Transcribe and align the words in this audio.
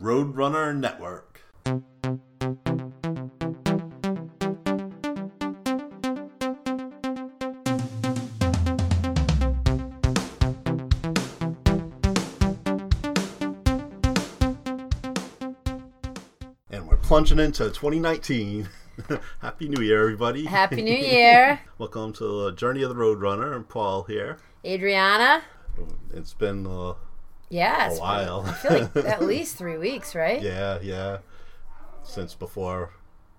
Roadrunner 0.00 0.78
Network. 0.78 1.42
And 16.70 16.86
we're 16.86 16.96
plunging 16.98 17.40
into 17.40 17.64
2019. 17.64 18.68
Happy 19.40 19.68
New 19.68 19.82
Year, 19.82 20.00
everybody. 20.02 20.44
Happy 20.44 20.80
New 20.82 20.92
Year. 20.96 21.60
Welcome 21.78 22.12
to 22.14 22.44
the 22.44 22.52
Journey 22.52 22.82
of 22.84 22.90
the 22.90 22.94
Roadrunner. 22.94 23.52
I'm 23.52 23.64
Paul 23.64 24.04
here. 24.04 24.38
Adriana. 24.64 25.42
It's 26.12 26.34
been 26.34 26.66
uh, 26.66 26.94
Yeah. 27.50 27.92
a 27.92 27.98
while. 27.98 28.44
I 28.46 28.52
feel 28.52 28.72
like 28.80 28.96
at 29.06 29.22
least 29.22 29.56
three 29.56 29.78
weeks, 29.78 30.14
right? 30.14 30.42
yeah, 30.42 30.78
yeah. 30.82 31.18
Since 32.02 32.34
before 32.34 32.92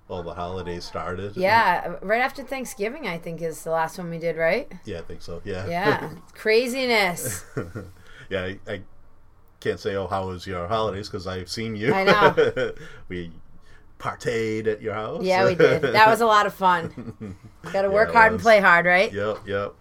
all 0.09 0.23
the 0.23 0.33
holidays 0.33 0.83
started. 0.83 1.37
Yeah, 1.37 1.95
right 2.01 2.21
after 2.21 2.43
Thanksgiving, 2.43 3.07
I 3.07 3.17
think 3.17 3.41
is 3.41 3.63
the 3.63 3.71
last 3.71 3.97
one 3.97 4.09
we 4.09 4.17
did, 4.17 4.35
right? 4.35 4.71
Yeah, 4.85 4.99
I 4.99 5.01
think 5.01 5.21
so. 5.21 5.41
Yeah. 5.45 5.67
Yeah, 5.67 6.09
craziness. 6.33 7.45
yeah, 8.29 8.43
I, 8.43 8.59
I 8.67 8.81
can't 9.59 9.79
say, 9.79 9.95
oh, 9.95 10.07
how 10.07 10.27
was 10.27 10.47
your 10.47 10.67
holidays? 10.67 11.07
Because 11.07 11.27
I've 11.27 11.49
seen 11.49 11.75
you. 11.75 11.93
I 11.93 12.03
know. 12.03 12.73
we 13.07 13.31
partayed 13.99 14.67
at 14.67 14.81
your 14.81 14.93
house. 14.93 15.23
Yeah, 15.23 15.45
we 15.45 15.55
did. 15.55 15.81
That 15.81 16.07
was 16.07 16.21
a 16.21 16.25
lot 16.25 16.45
of 16.45 16.53
fun. 16.53 17.37
Got 17.71 17.83
to 17.83 17.91
work 17.91 18.09
it 18.09 18.15
hard 18.15 18.31
and 18.33 18.41
play 18.41 18.59
hard, 18.59 18.85
right? 18.85 19.13
Yep, 19.13 19.37
yep. 19.47 19.73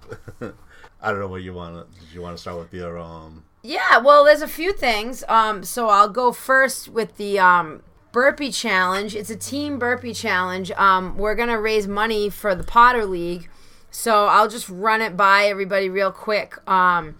I 1.01 1.11
don't 1.11 1.21
know 1.21 1.29
what 1.29 1.43
you 1.43 1.55
want 1.55 1.75
to. 1.91 2.01
Did 2.01 2.13
you 2.13 2.21
want 2.21 2.37
to 2.37 2.41
start 2.41 2.59
with 2.59 2.75
your 2.75 2.99
um? 2.99 3.45
Yeah, 3.63 3.99
well, 3.99 4.25
there's 4.25 4.43
a 4.43 4.49
few 4.49 4.73
things. 4.73 5.25
Um, 5.29 5.65
so 5.65 5.89
I'll 5.89 6.09
go 6.09 6.33
first 6.33 6.89
with 6.89 7.17
the 7.17 7.39
um, 7.39 7.83
burpee 8.13 8.53
challenge. 8.53 9.15
It's 9.15 9.31
a 9.31 9.37
team 9.37 9.79
burpee 9.79 10.15
challenge. 10.15 10.71
Um, 10.73 11.17
we're 11.17 11.35
gonna 11.35 11.61
raise 11.61 11.89
money 11.89 12.31
for 12.31 12.55
the 12.55 12.65
Potter 12.65 13.05
League, 13.05 13.49
so 13.91 14.27
I'll 14.27 14.49
just 14.49 14.69
run 14.69 15.03
it 15.03 15.17
by 15.17 15.47
everybody 15.47 15.89
real 15.89 16.13
quick. 16.13 16.57
Um, 16.69 17.17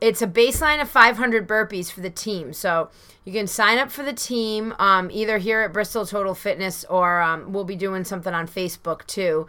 it's 0.00 0.22
a 0.22 0.26
baseline 0.26 0.80
of 0.80 0.88
500 0.88 1.48
burpees 1.48 1.90
for 1.90 2.00
the 2.00 2.10
team. 2.10 2.52
So 2.52 2.90
you 3.24 3.32
can 3.32 3.46
sign 3.46 3.78
up 3.78 3.90
for 3.90 4.02
the 4.02 4.12
team 4.12 4.74
um, 4.78 5.10
either 5.10 5.38
here 5.38 5.62
at 5.62 5.72
Bristol 5.72 6.06
Total 6.06 6.34
Fitness 6.34 6.84
or 6.84 7.20
um, 7.20 7.52
we'll 7.52 7.64
be 7.64 7.76
doing 7.76 8.04
something 8.04 8.32
on 8.32 8.46
Facebook 8.46 9.06
too. 9.06 9.46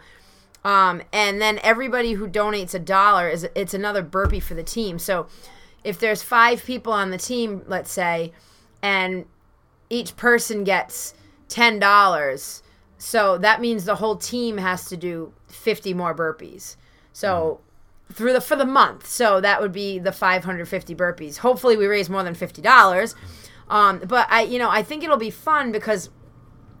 Um, 0.64 1.02
and 1.12 1.40
then 1.40 1.60
everybody 1.62 2.14
who 2.14 2.26
donates 2.26 2.74
a 2.74 2.78
dollar 2.78 3.28
is 3.28 3.48
it's 3.54 3.74
another 3.74 4.02
burpee 4.02 4.40
for 4.40 4.54
the 4.54 4.62
team. 4.62 4.98
So 4.98 5.28
if 5.84 5.98
there's 5.98 6.22
five 6.22 6.64
people 6.64 6.92
on 6.92 7.10
the 7.10 7.18
team, 7.18 7.62
let's 7.66 7.90
say, 7.90 8.32
and 8.82 9.24
each 9.90 10.16
person 10.16 10.64
gets 10.64 11.14
ten 11.48 11.78
dollars, 11.78 12.62
so 12.98 13.38
that 13.38 13.60
means 13.60 13.84
the 13.84 13.96
whole 13.96 14.16
team 14.16 14.58
has 14.58 14.86
to 14.86 14.96
do 14.96 15.32
fifty 15.46 15.94
more 15.94 16.14
burpees. 16.14 16.76
So 17.12 17.60
through 18.12 18.32
the 18.32 18.40
for 18.40 18.56
the 18.56 18.66
month, 18.66 19.06
so 19.06 19.40
that 19.40 19.60
would 19.60 19.72
be 19.72 19.98
the 19.98 20.12
five 20.12 20.44
hundred 20.44 20.68
fifty 20.68 20.94
burpees. 20.94 21.38
Hopefully, 21.38 21.76
we 21.76 21.86
raise 21.86 22.10
more 22.10 22.22
than 22.22 22.34
fifty 22.34 22.62
dollars. 22.62 23.14
Um, 23.70 24.00
but 24.06 24.26
I, 24.30 24.42
you 24.42 24.58
know, 24.58 24.70
I 24.70 24.82
think 24.82 25.04
it'll 25.04 25.18
be 25.18 25.30
fun 25.30 25.72
because 25.72 26.10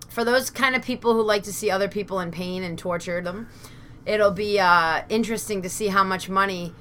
for 0.08 0.24
those 0.24 0.48
kind 0.48 0.74
of 0.74 0.82
people 0.82 1.12
who 1.14 1.22
like 1.22 1.42
to 1.42 1.52
see 1.52 1.70
other 1.70 1.88
people 1.88 2.18
in 2.20 2.30
pain 2.30 2.62
and 2.62 2.78
torture 2.78 3.20
them, 3.20 3.48
it'll 4.06 4.30
be 4.30 4.58
uh, 4.58 5.02
interesting 5.08 5.60
to 5.62 5.68
see 5.68 5.88
how 5.88 6.02
much 6.02 6.28
money 6.30 6.72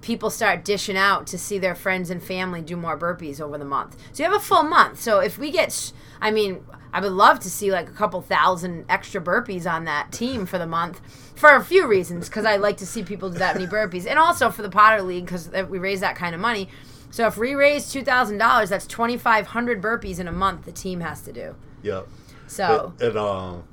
people 0.00 0.30
start 0.30 0.64
dishing 0.64 0.96
out 0.96 1.26
to 1.28 1.38
see 1.38 1.58
their 1.58 1.74
friends 1.74 2.10
and 2.10 2.22
family 2.22 2.62
do 2.62 2.76
more 2.76 2.98
burpees 2.98 3.40
over 3.40 3.58
the 3.58 3.64
month. 3.64 3.96
So 4.12 4.22
you 4.22 4.30
have 4.30 4.40
a 4.40 4.44
full 4.44 4.62
month. 4.62 5.00
So 5.00 5.20
if 5.20 5.38
we 5.38 5.50
get, 5.50 5.72
sh- 5.72 5.92
I 6.20 6.30
mean, 6.30 6.64
I 6.92 7.00
would 7.00 7.12
love 7.12 7.40
to 7.40 7.50
see 7.50 7.70
like 7.70 7.88
a 7.88 7.92
couple 7.92 8.20
thousand 8.20 8.86
extra 8.88 9.20
burpees 9.20 9.70
on 9.70 9.84
that 9.84 10.10
team 10.10 10.46
for 10.46 10.58
the 10.58 10.66
month 10.66 11.00
for 11.36 11.50
a 11.54 11.64
few 11.64 11.86
reasons 11.86 12.28
because 12.28 12.44
I 12.44 12.56
like 12.56 12.78
to 12.78 12.86
see 12.86 13.02
people 13.02 13.30
do 13.30 13.38
that 13.38 13.54
many 13.54 13.66
burpees 13.66 14.06
and 14.06 14.18
also 14.18 14.50
for 14.50 14.62
the 14.62 14.70
Potter 14.70 15.02
League 15.02 15.26
because 15.26 15.48
we 15.68 15.78
raise 15.78 16.00
that 16.00 16.16
kind 16.16 16.34
of 16.34 16.40
money. 16.40 16.68
So 17.10 17.26
if 17.26 17.36
we 17.36 17.54
raise 17.54 17.92
two 17.92 18.02
thousand 18.02 18.38
dollars, 18.38 18.70
that's 18.70 18.86
twenty 18.86 19.16
five 19.16 19.48
hundred 19.48 19.82
burpees 19.82 20.18
in 20.18 20.28
a 20.28 20.32
month. 20.32 20.64
The 20.64 20.72
team 20.72 21.00
has 21.00 21.22
to 21.22 21.32
do. 21.32 21.56
Yep. 21.82 22.08
So 22.46 22.92
And, 23.00 23.16
um, 23.16 23.64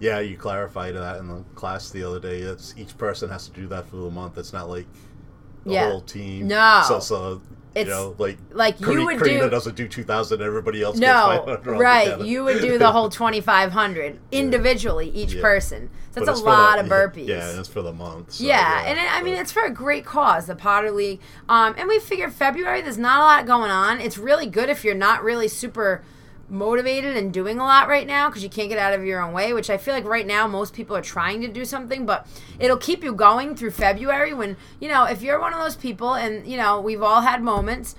yeah, 0.00 0.18
you 0.20 0.36
clarified 0.36 0.94
that 0.96 1.18
in 1.18 1.28
the 1.28 1.44
class 1.54 1.90
the 1.90 2.02
other 2.02 2.18
day. 2.18 2.38
It's 2.38 2.74
each 2.76 2.96
person 2.96 3.28
has 3.28 3.46
to 3.48 3.52
do 3.52 3.66
that 3.68 3.86
for 3.86 3.96
the 3.96 4.10
month. 4.10 4.38
It's 4.38 4.52
not 4.52 4.68
like 4.68 4.86
the 5.64 5.72
Yeah. 5.72 5.90
whole 5.90 6.00
team. 6.00 6.48
No. 6.48 6.82
So, 6.86 7.00
so 7.00 7.30
you 7.32 7.82
It's 7.82 7.88
know, 7.90 8.14
like 8.18 8.38
like 8.50 8.80
you 8.80 9.04
would 9.04 9.18
Karina 9.18 9.44
do- 9.44 9.50
doesn't 9.50 9.76
do 9.76 9.86
two 9.86 10.02
thousand. 10.04 10.42
Everybody 10.42 10.82
else. 10.82 10.96
No, 10.98 11.58
right. 11.64 12.20
You 12.20 12.42
would 12.44 12.60
do 12.60 12.78
the 12.78 12.90
whole 12.90 13.08
twenty 13.20 13.40
five 13.40 13.70
hundred 13.72 14.18
individually 14.32 15.08
each 15.10 15.34
Yeah. 15.34 15.42
person. 15.42 15.90
But 16.12 16.26
That's 16.26 16.40
a 16.40 16.42
for 16.42 16.50
the- 16.50 16.56
lot 16.56 16.78
of 16.80 16.86
burpees. 16.96 17.28
Yeah, 17.28 17.58
it's 17.60 17.68
for 17.68 17.82
the 17.82 17.92
month. 17.92 18.32
so, 18.32 18.44
yeah, 18.44 18.82
and 18.84 18.98
it, 18.98 19.06
I 19.14 19.22
mean 19.22 19.34
it's 19.34 19.52
for 19.52 19.62
a 19.64 19.70
great 19.70 20.04
cause, 20.04 20.46
the 20.46 20.56
Potter 20.56 20.90
League. 20.90 21.20
Um, 21.48 21.74
and 21.78 21.86
we 21.88 22.00
figured 22.00 22.32
February 22.32 22.82
there's 22.82 22.98
not 22.98 23.18
a 23.20 23.22
lot 23.22 23.46
going 23.46 23.70
on. 23.70 24.00
It's 24.00 24.18
really 24.18 24.46
good 24.46 24.68
if 24.68 24.84
you're 24.84 24.94
not 24.96 25.22
really 25.22 25.46
super 25.46 26.02
motivated 26.50 27.16
and 27.16 27.32
doing 27.32 27.58
a 27.58 27.64
lot 27.64 27.88
right 27.88 28.06
now 28.06 28.28
because 28.28 28.42
you 28.42 28.50
can't 28.50 28.68
get 28.68 28.78
out 28.78 28.92
of 28.92 29.04
your 29.04 29.22
own 29.22 29.32
way. 29.32 29.52
Which 29.52 29.70
I 29.70 29.76
feel 29.76 29.94
like 29.94 30.04
right 30.04 30.26
now 30.26 30.46
most 30.46 30.74
people 30.74 30.96
are 30.96 31.02
trying 31.02 31.40
to 31.42 31.48
do 31.48 31.64
something, 31.64 32.06
but 32.06 32.26
it'll 32.58 32.76
keep 32.76 33.04
you 33.04 33.14
going 33.14 33.54
through 33.54 33.70
February. 33.70 34.34
When 34.34 34.56
you 34.80 34.88
know 34.88 35.04
if 35.04 35.22
you're 35.22 35.40
one 35.40 35.52
of 35.52 35.60
those 35.60 35.76
people, 35.76 36.14
and 36.14 36.46
you 36.46 36.56
know 36.56 36.80
we've 36.80 37.02
all 37.02 37.22
had 37.22 37.42
moments 37.42 37.94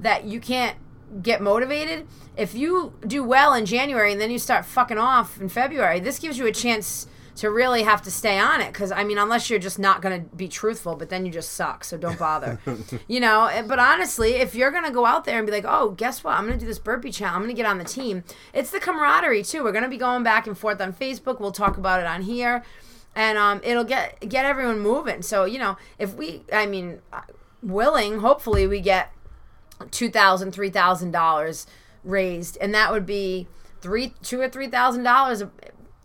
that 0.00 0.24
you 0.24 0.40
can't 0.40 0.76
get 1.22 1.40
motivated. 1.40 2.06
If 2.36 2.54
you 2.54 2.94
do 3.06 3.24
well 3.24 3.54
in 3.54 3.64
January 3.64 4.12
and 4.12 4.20
then 4.20 4.30
you 4.30 4.38
start 4.38 4.66
fucking 4.66 4.98
off 4.98 5.40
in 5.40 5.48
February, 5.48 6.00
this 6.00 6.18
gives 6.18 6.38
you 6.38 6.46
a 6.46 6.52
chance 6.52 7.06
to 7.36 7.50
really 7.50 7.82
have 7.82 8.00
to 8.02 8.10
stay 8.10 8.38
on 8.38 8.60
it 8.60 8.72
because 8.72 8.90
I 8.90 9.04
mean, 9.04 9.18
unless 9.18 9.50
you're 9.50 9.58
just 9.58 9.78
not 9.78 10.00
going 10.00 10.22
to 10.22 10.36
be 10.36 10.48
truthful, 10.48 10.96
but 10.96 11.10
then 11.10 11.26
you 11.26 11.32
just 11.32 11.52
suck, 11.52 11.84
so 11.84 11.96
don't 11.96 12.18
bother. 12.18 12.58
you 13.08 13.20
know, 13.20 13.46
eh, 13.46 13.62
but 13.62 13.78
honestly, 13.78 14.34
if 14.34 14.54
you're 14.54 14.70
going 14.70 14.84
to 14.84 14.90
go 14.90 15.04
out 15.04 15.24
there 15.24 15.36
and 15.38 15.46
be 15.46 15.52
like, 15.52 15.66
"Oh, 15.66 15.90
guess 15.90 16.24
what? 16.24 16.34
I'm 16.34 16.46
going 16.46 16.58
to 16.58 16.64
do 16.64 16.66
this 16.66 16.78
burpee 16.78 17.12
challenge. 17.12 17.36
I'm 17.36 17.42
going 17.42 17.54
to 17.54 17.62
get 17.62 17.68
on 17.68 17.78
the 17.78 17.84
team." 17.84 18.24
It's 18.54 18.70
the 18.70 18.80
camaraderie 18.80 19.42
too. 19.42 19.62
We're 19.62 19.72
going 19.72 19.84
to 19.84 19.90
be 19.90 19.98
going 19.98 20.22
back 20.22 20.46
and 20.46 20.56
forth 20.56 20.80
on 20.80 20.92
Facebook. 20.92 21.38
We'll 21.38 21.52
talk 21.52 21.76
about 21.76 22.00
it 22.00 22.06
on 22.06 22.22
here. 22.22 22.64
And 23.14 23.38
um, 23.38 23.60
it'll 23.62 23.84
get 23.84 24.26
get 24.28 24.46
everyone 24.46 24.80
moving. 24.80 25.22
So 25.22 25.44
you 25.44 25.58
know, 25.58 25.76
if 25.98 26.14
we, 26.14 26.42
I 26.52 26.66
mean, 26.66 27.00
uh, 27.12 27.22
willing, 27.62 28.20
hopefully 28.20 28.66
we 28.66 28.80
get 28.80 29.12
two 29.90 30.10
thousand, 30.10 30.52
three 30.52 30.70
thousand 30.70 31.10
dollars 31.10 31.66
raised, 32.02 32.56
and 32.60 32.74
that 32.74 32.92
would 32.92 33.04
be 33.04 33.46
three, 33.82 34.14
two 34.22 34.40
or 34.40 34.48
three 34.48 34.68
thousand 34.68 35.02
dollars. 35.02 35.42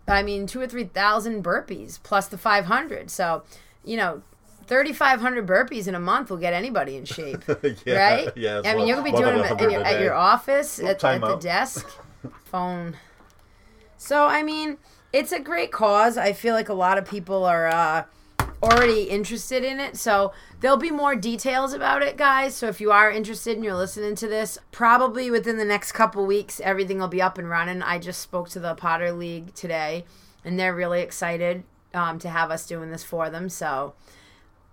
I 0.08 0.24
mean, 0.24 0.48
two 0.48 0.60
or 0.60 0.68
three 0.68 0.86
thousand 0.86 1.44
burpees 1.44 2.00
plus 2.02 2.28
the 2.28 2.38
five 2.38 2.66
hundred. 2.66 3.10
So, 3.10 3.44
you 3.86 3.98
know, 3.98 4.22
thirty 4.68 4.94
five 4.94 5.22
hundred 5.22 5.48
burpees 5.48 5.88
in 5.88 5.96
a 5.96 6.00
month 6.00 6.30
will 6.30 6.38
get 6.38 6.54
anybody 6.54 6.96
in 6.96 7.06
shape, 7.06 7.44
Yeah, 7.86 7.96
right? 7.96 8.30
yeah, 8.36 8.62
I 8.66 8.76
mean, 8.76 8.88
you're 8.88 8.98
gonna 8.98 9.12
be 9.12 9.18
doing 9.18 9.38
them 9.38 9.46
at, 9.46 9.72
your, 9.72 9.84
at 9.84 10.02
your 10.02 10.14
office 10.14 10.80
at, 10.80 11.04
at 11.04 11.22
the 11.22 11.36
desk, 11.38 11.88
phone. 12.46 12.98
So, 13.98 14.26
I 14.26 14.42
mean, 14.44 14.78
it's 15.14 15.32
a 15.32 15.40
great 15.40 15.72
cause. 15.72 16.18
I 16.18 16.34
feel 16.34 16.56
like 16.56 16.70
a 16.70 16.74
lot 16.74 16.98
of 16.98 17.08
people 17.08 17.46
are 17.46 17.68
uh, 17.68 18.04
already 18.62 19.04
interested 19.04 19.64
in 19.64 19.80
it. 19.80 19.98
So, 19.98 20.34
there'll 20.60 20.78
be 20.78 20.92
more 20.92 21.16
details 21.16 21.74
about 21.74 22.02
it, 22.02 22.18
guys. 22.18 22.56
So, 22.56 22.68
if 22.68 22.82
you 22.82 22.92
are 22.92 23.12
interested 23.12 23.56
and 23.56 23.66
you're 23.66 23.76
listening 23.76 24.16
to 24.16 24.28
this, 24.28 24.58
probably 24.72 25.32
within 25.32 25.58
the 25.58 25.66
next 25.66 25.92
couple 25.92 26.26
weeks, 26.26 26.60
everything 26.62 27.00
will 27.00 27.08
be 27.08 27.22
up 27.22 27.38
and 27.38 27.50
running. 27.50 27.82
I 27.82 28.00
just 28.00 28.22
spoke 28.22 28.50
to 28.50 28.60
the 28.60 28.76
Potter 28.76 29.12
League 29.12 29.54
today, 29.54 30.06
and 30.46 30.60
they're 30.60 30.76
really 30.76 31.02
excited 31.02 31.64
um, 31.94 32.20
to 32.20 32.30
have 32.30 32.52
us 32.52 32.68
doing 32.68 32.92
this 32.92 33.04
for 33.04 33.30
them. 33.30 33.50
So, 33.50 33.94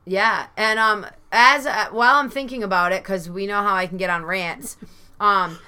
yeah, 0.04 0.46
and 0.56 0.78
um, 0.78 1.06
as 1.30 1.66
uh, 1.66 1.88
while 1.90 2.16
I'm 2.16 2.30
thinking 2.30 2.62
about 2.62 2.92
it, 2.92 3.02
because 3.02 3.28
we 3.28 3.46
know 3.46 3.62
how 3.62 3.74
I 3.74 3.86
can 3.86 3.98
get 3.98 4.10
on 4.10 4.24
rants, 4.24 4.76
um, 5.20 5.58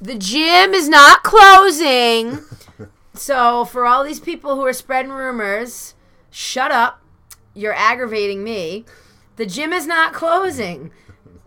the 0.00 0.14
gym 0.14 0.72
is 0.72 0.88
not 0.88 1.22
closing. 1.22 2.40
so 3.14 3.64
for 3.64 3.84
all 3.84 4.04
these 4.04 4.20
people 4.20 4.54
who 4.54 4.64
are 4.64 4.72
spreading 4.72 5.12
rumors, 5.12 5.94
shut 6.30 6.70
up. 6.72 7.02
You're 7.58 7.74
aggravating 7.74 8.44
me. 8.44 8.84
The 9.34 9.44
gym 9.44 9.72
is 9.72 9.84
not 9.84 10.12
closing. 10.12 10.92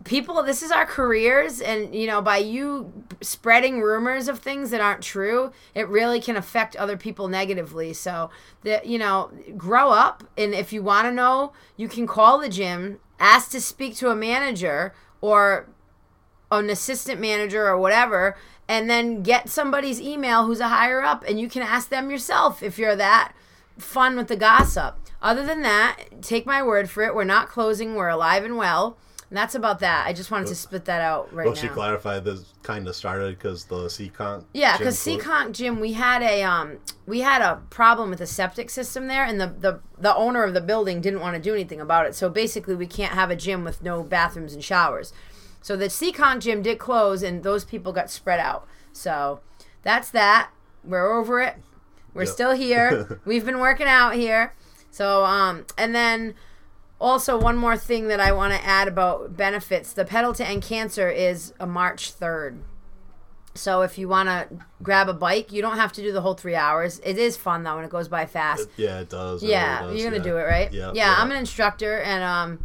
People, 0.04 0.42
this 0.42 0.62
is 0.62 0.70
our 0.70 0.84
careers, 0.84 1.58
and 1.58 1.94
you 1.94 2.06
know, 2.06 2.20
by 2.20 2.36
you 2.36 2.92
spreading 3.22 3.80
rumors 3.80 4.28
of 4.28 4.40
things 4.40 4.70
that 4.70 4.80
aren't 4.82 5.00
true, 5.00 5.52
it 5.74 5.88
really 5.88 6.20
can 6.20 6.36
affect 6.36 6.76
other 6.76 6.98
people 6.98 7.28
negatively. 7.28 7.94
So, 7.94 8.28
that 8.62 8.84
you 8.84 8.98
know, 8.98 9.30
grow 9.56 9.90
up, 9.90 10.24
and 10.36 10.52
if 10.52 10.70
you 10.70 10.82
want 10.82 11.06
to 11.06 11.12
know, 11.12 11.54
you 11.78 11.88
can 11.88 12.06
call 12.06 12.38
the 12.38 12.50
gym, 12.50 12.98
ask 13.18 13.50
to 13.52 13.60
speak 13.60 13.96
to 13.96 14.10
a 14.10 14.14
manager 14.14 14.92
or 15.22 15.70
an 16.50 16.68
assistant 16.68 17.22
manager 17.22 17.66
or 17.66 17.78
whatever, 17.78 18.36
and 18.68 18.90
then 18.90 19.22
get 19.22 19.48
somebody's 19.48 19.98
email 19.98 20.44
who's 20.44 20.60
a 20.60 20.68
higher 20.68 21.00
up, 21.00 21.24
and 21.26 21.40
you 21.40 21.48
can 21.48 21.62
ask 21.62 21.88
them 21.88 22.10
yourself 22.10 22.62
if 22.62 22.78
you're 22.78 22.96
that 22.96 23.32
fun 23.78 24.16
with 24.16 24.28
the 24.28 24.36
gossip. 24.36 24.96
Other 25.20 25.44
than 25.44 25.62
that, 25.62 25.96
take 26.20 26.46
my 26.46 26.62
word 26.62 26.90
for 26.90 27.02
it. 27.04 27.14
We're 27.14 27.24
not 27.24 27.48
closing. 27.48 27.94
We're 27.94 28.08
alive 28.08 28.44
and 28.44 28.56
well. 28.56 28.98
And 29.30 29.36
that's 29.38 29.54
about 29.54 29.78
that. 29.80 30.06
I 30.06 30.12
just 30.12 30.30
wanted 30.30 30.48
to 30.48 30.54
split 30.54 30.84
that 30.84 31.00
out 31.00 31.32
right 31.32 31.46
Well, 31.46 31.54
now. 31.54 31.60
she 31.60 31.68
clarified 31.68 32.22
this 32.24 32.52
kind 32.62 32.86
of 32.86 32.94
started 32.94 33.38
because 33.38 33.64
the 33.64 33.86
Seekonk. 33.86 34.44
Yeah, 34.52 34.76
because 34.76 34.98
Seekonk 34.98 35.52
Gym, 35.52 35.80
we 35.80 35.94
had 35.94 36.20
a 36.22 36.42
um, 36.42 36.80
we 37.06 37.20
had 37.20 37.40
a 37.40 37.62
problem 37.70 38.10
with 38.10 38.18
the 38.18 38.26
septic 38.26 38.68
system 38.68 39.06
there, 39.06 39.24
and 39.24 39.40
the, 39.40 39.46
the 39.46 39.80
the 39.98 40.14
owner 40.14 40.44
of 40.44 40.52
the 40.52 40.60
building 40.60 41.00
didn't 41.00 41.20
want 41.20 41.34
to 41.34 41.40
do 41.40 41.54
anything 41.54 41.80
about 41.80 42.04
it. 42.04 42.14
So 42.14 42.28
basically, 42.28 42.74
we 42.74 42.86
can't 42.86 43.14
have 43.14 43.30
a 43.30 43.36
gym 43.36 43.64
with 43.64 43.82
no 43.82 44.02
bathrooms 44.02 44.52
and 44.52 44.62
showers. 44.62 45.14
So 45.62 45.76
the 45.76 45.86
Seekonk 45.86 46.40
Gym 46.40 46.60
did 46.60 46.78
close, 46.78 47.22
and 47.22 47.42
those 47.42 47.64
people 47.64 47.92
got 47.94 48.10
spread 48.10 48.38
out. 48.38 48.66
So 48.92 49.40
that's 49.82 50.10
that. 50.10 50.50
We're 50.84 51.10
over 51.10 51.40
it. 51.40 51.56
We're 52.14 52.22
Yep. 52.24 52.32
still 52.32 52.52
here. 52.52 53.20
We've 53.24 53.44
been 53.44 53.58
working 53.58 53.86
out 53.86 54.14
here. 54.14 54.54
So 54.90 55.24
um, 55.24 55.64
and 55.78 55.94
then 55.94 56.34
also 57.00 57.38
one 57.38 57.56
more 57.56 57.76
thing 57.76 58.08
that 58.08 58.20
I 58.20 58.32
want 58.32 58.52
to 58.52 58.64
add 58.64 58.88
about 58.88 59.36
benefits: 59.36 59.92
the 59.92 60.04
pedal 60.04 60.32
to 60.34 60.46
end 60.46 60.62
cancer 60.62 61.08
is 61.08 61.52
a 61.58 61.66
March 61.66 62.10
third. 62.12 62.58
So 63.54 63.82
if 63.82 63.98
you 63.98 64.08
want 64.08 64.28
to 64.30 64.48
grab 64.82 65.08
a 65.10 65.12
bike, 65.12 65.52
you 65.52 65.60
don't 65.60 65.76
have 65.76 65.92
to 65.92 66.00
do 66.02 66.10
the 66.10 66.22
whole 66.22 66.32
three 66.34 66.54
hours. 66.54 67.00
It 67.04 67.18
is 67.18 67.36
fun 67.36 67.64
though, 67.64 67.76
and 67.76 67.84
it 67.84 67.90
goes 67.90 68.08
by 68.08 68.24
fast. 68.24 68.68
Yeah, 68.78 69.00
it 69.00 69.10
does. 69.10 69.42
It 69.42 69.50
yeah, 69.50 69.80
really 69.80 69.92
does, 69.94 70.02
you're 70.02 70.10
gonna 70.10 70.24
yeah. 70.24 70.30
do 70.30 70.36
it, 70.38 70.42
right? 70.42 70.72
Yeah, 70.72 70.92
yeah. 70.94 71.14
I'm 71.18 71.30
an 71.30 71.36
instructor, 71.36 71.98
and 72.00 72.22
um, 72.24 72.64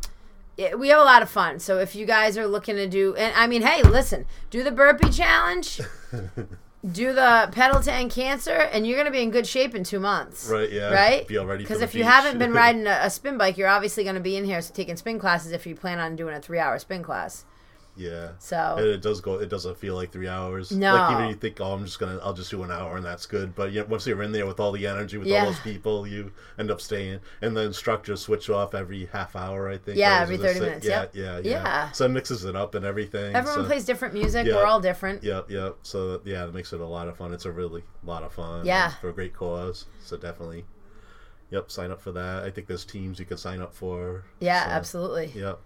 it, 0.55 0.79
we 0.79 0.88
have 0.89 1.00
a 1.00 1.03
lot 1.03 1.21
of 1.21 1.29
fun. 1.29 1.59
So 1.59 1.79
if 1.79 1.93
you 1.93 2.05
guys 2.05 2.38
are 2.38 2.47
looking 2.47 2.75
to 2.77 2.88
do, 2.88 3.15
and 3.15 3.33
I 3.35 3.47
mean, 3.47 3.63
hey, 3.63 3.81
listen, 3.83 4.25
do 4.50 4.63
the 4.63 4.71
burpee 4.71 5.09
challenge, 5.09 5.81
do 6.89 7.13
the 7.13 7.50
pedal 7.51 7.81
to 7.81 7.91
end 7.91 8.12
cancer, 8.12 8.51
and 8.51 8.85
you're 8.85 8.97
gonna 8.97 9.12
be 9.12 9.21
in 9.21 9.31
good 9.31 9.47
shape 9.47 9.74
in 9.75 9.83
two 9.83 10.00
months. 10.00 10.47
Right, 10.50 10.71
yeah. 10.71 10.94
Right? 10.94 11.27
Be 11.27 11.38
all 11.38 11.45
ready 11.45 11.63
Because 11.63 11.81
if 11.81 11.94
you 11.95 12.03
beach. 12.03 12.12
haven't 12.12 12.38
been 12.38 12.53
riding 12.63 12.85
a, 12.88 13.00
a 13.03 13.09
spin 13.09 13.38
bike, 13.38 13.57
you're 13.57 13.68
obviously 13.68 14.03
going 14.03 14.15
to 14.15 14.21
be 14.21 14.35
in 14.38 14.45
here 14.45 14.62
taking 14.62 14.95
spin 14.95 15.19
classes 15.19 15.51
if 15.51 15.65
you 15.65 15.75
plan 15.75 16.00
on 16.00 16.15
doing 16.15 16.35
a 16.35 16.41
three 16.41 16.59
hour 16.59 16.77
spin 16.79 17.03
class. 17.03 17.45
Yeah. 17.97 18.31
So- 18.39 18.75
and 18.77 18.85
it 18.88 19.01
does 19.01 19.21
go. 19.21 19.35
It 19.35 19.49
doesn't 19.49 19.77
feel 19.77 19.95
like 19.95 20.11
three 20.11 20.27
hours. 20.27 20.71
No. 20.71 20.94
Like 20.95 21.11
even 21.13 21.27
you 21.29 21.35
think, 21.35 21.59
oh, 21.59 21.73
I'm 21.73 21.83
just 21.85 21.99
gonna, 21.99 22.19
I'll 22.23 22.33
just 22.33 22.51
do 22.51 22.63
an 22.63 22.71
hour 22.71 22.95
and 22.95 23.05
that's 23.05 23.25
good. 23.25 23.55
But 23.55 23.71
you 23.71 23.83
once 23.85 24.05
you're 24.05 24.21
in 24.23 24.31
there 24.31 24.45
with 24.45 24.59
all 24.59 24.71
the 24.71 24.85
energy, 24.88 25.17
with 25.17 25.27
Yeah. 25.27 25.41
all 25.41 25.45
those 25.47 25.59
people, 25.59 26.07
you 26.07 26.31
end 26.59 26.71
up 26.71 26.79
staying. 26.79 27.19
And 27.41 27.55
the 27.57 27.61
instructors 27.61 28.21
switch 28.21 28.49
off 28.49 28.73
every 28.75 29.07
half 29.07 29.35
hour, 29.35 29.69
I 29.69 29.77
think. 29.77 29.97
Yeah, 29.97 30.19
every 30.21 30.38
30 30.38 30.59
minutes, 30.59 30.85
Yeah, 30.85 31.01
yep. 31.01 31.11
yeah, 31.15 31.38
yeah, 31.39 31.51
Yeah. 31.51 31.91
So 31.91 32.05
it 32.05 32.09
mixes 32.09 32.45
it 32.45 32.55
up 32.55 32.75
and 32.75 32.85
everything. 32.85 33.35
Everyone 33.35 33.63
so, 33.63 33.65
plays 33.65 33.85
different 33.85 34.13
music. 34.13 34.45
Yeah. 34.45 34.55
We're 34.55 34.65
all 34.65 34.79
different. 34.81 35.23
Yep, 35.23 35.50
yep. 35.50 35.77
So 35.81 36.21
yeah, 36.25 36.45
it 36.45 36.53
makes 36.53 36.73
it 36.73 36.79
a 36.79 36.85
lot 36.85 37.07
of 37.07 37.17
fun. 37.17 37.33
It's 37.33 37.45
a 37.45 37.51
really 37.51 37.83
lot 38.03 38.23
of 38.23 38.33
fun. 38.33 38.65
Yeah. 38.65 38.89
For 38.91 39.09
a 39.09 39.13
great 39.13 39.33
cause. 39.33 39.85
So 40.03 40.17
definitely. 40.17 40.65
Yep, 41.50 41.71
sign 41.71 41.91
up 41.91 42.01
for 42.01 42.11
that. 42.11 42.43
I 42.43 42.50
think 42.51 42.67
there's 42.67 42.83
teams 42.83 43.19
you 43.19 43.25
can 43.25 43.38
sign 43.38 43.61
up 43.61 43.73
for. 43.73 44.25
Yeah, 44.39 44.65
so, 44.65 44.71
absolutely. 44.71 45.31
Yep. 45.33 45.59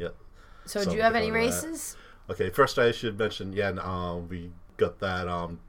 Yep. 0.00 0.16
So, 0.66 0.84
do 0.84 0.92
you 0.96 1.02
have 1.02 1.14
any 1.14 1.28
going 1.30 1.50
to 1.50 1.54
that. 1.56 1.66
races? 1.66 1.96
Okay, 2.30 2.50
first 2.50 2.78
I 2.78 2.90
should 2.92 3.18
mention, 3.18 3.52
yeah, 3.52 3.68
um, 3.82 4.28
we 4.28 4.50
got 4.78 4.98
that, 5.00 5.28
um, 5.28 5.60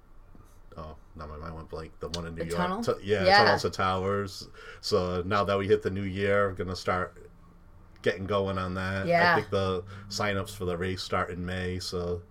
oh, 0.77 0.95
now 1.17 1.27
my 1.27 1.37
mind 1.37 1.55
went 1.55 1.69
blank. 1.69 1.91
The 1.99 2.07
one 2.09 2.25
in 2.27 2.35
New 2.35 2.43
The 2.43 2.49
York. 2.49 2.57
tunnel? 2.57 2.83
Tu- 2.83 2.99
yeah, 3.03 3.25
Yeah. 3.25 3.37
Tunnels 3.39 3.61
to 3.63 3.69
Towers. 3.69 4.47
So 4.81 5.21
now 5.25 5.43
that 5.43 5.57
we 5.57 5.67
hit 5.67 5.81
the 5.81 5.89
new 5.91 6.03
year, 6.03 6.49
I'm 6.49 6.55
going 6.55 6.69
to 6.69 6.75
start 6.75 7.17
getting 8.03 8.25
going 8.25 8.57
on 8.57 8.73
that. 8.75 9.05
Yeah. 9.07 9.33
I 9.33 9.35
think 9.35 9.49
the 9.49 9.83
sign-ups 10.09 10.53
for 10.53 10.65
the 10.65 10.77
race 10.77 11.01
start 11.01 11.29
in 11.29 11.45
May, 11.45 11.79
so 11.79 12.21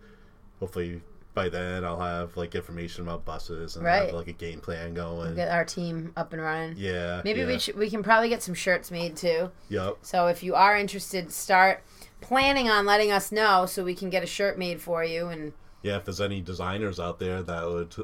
hopefully 0.61 1.03
by 1.35 1.49
then 1.49 1.85
I'll 1.85 2.01
have, 2.01 2.37
like, 2.37 2.55
information 2.55 3.03
about 3.03 3.25
buses 3.25 3.77
and 3.77 3.85
Right. 3.85 4.07
have, 4.07 4.15
like, 4.15 4.29
a 4.29 4.33
game 4.33 4.61
plan 4.61 4.95
going. 4.95 5.35
Get 5.35 5.51
our 5.51 5.65
team 5.65 6.13
up 6.17 6.33
and 6.33 6.41
running. 6.41 6.75
Yeah. 6.77 7.21
Maybe 7.25 7.41
yeah. 7.41 7.47
we 7.47 7.59
should, 7.59 7.77
we 7.77 7.91
can 7.91 8.03
probably 8.03 8.29
get 8.29 8.43
some 8.43 8.55
shirts 8.55 8.91
made 8.91 9.17
too. 9.17 9.51
Yep. 9.69 9.99
So 10.03 10.29
if 10.29 10.43
you 10.43 10.55
are 10.55 10.77
interested, 10.77 11.33
start 11.33 11.83
planning 12.21 12.71
on 12.71 12.87
letting 12.87 13.11
us 13.11 13.31
know 13.33 13.67
so 13.67 13.85
we 13.85 13.95
can 13.95 14.11
get 14.11 14.23
a 14.23 14.27
shirt 14.27 14.59
made 14.59 14.81
for 14.81 15.05
you. 15.05 15.27
And 15.27 15.53
Yeah, 15.83 15.97
if 15.97 16.05
there's 16.05 16.21
any 16.21 16.41
designers 16.41 16.99
out 16.99 17.19
there 17.19 17.43
that 17.43 17.67
would. 17.67 17.95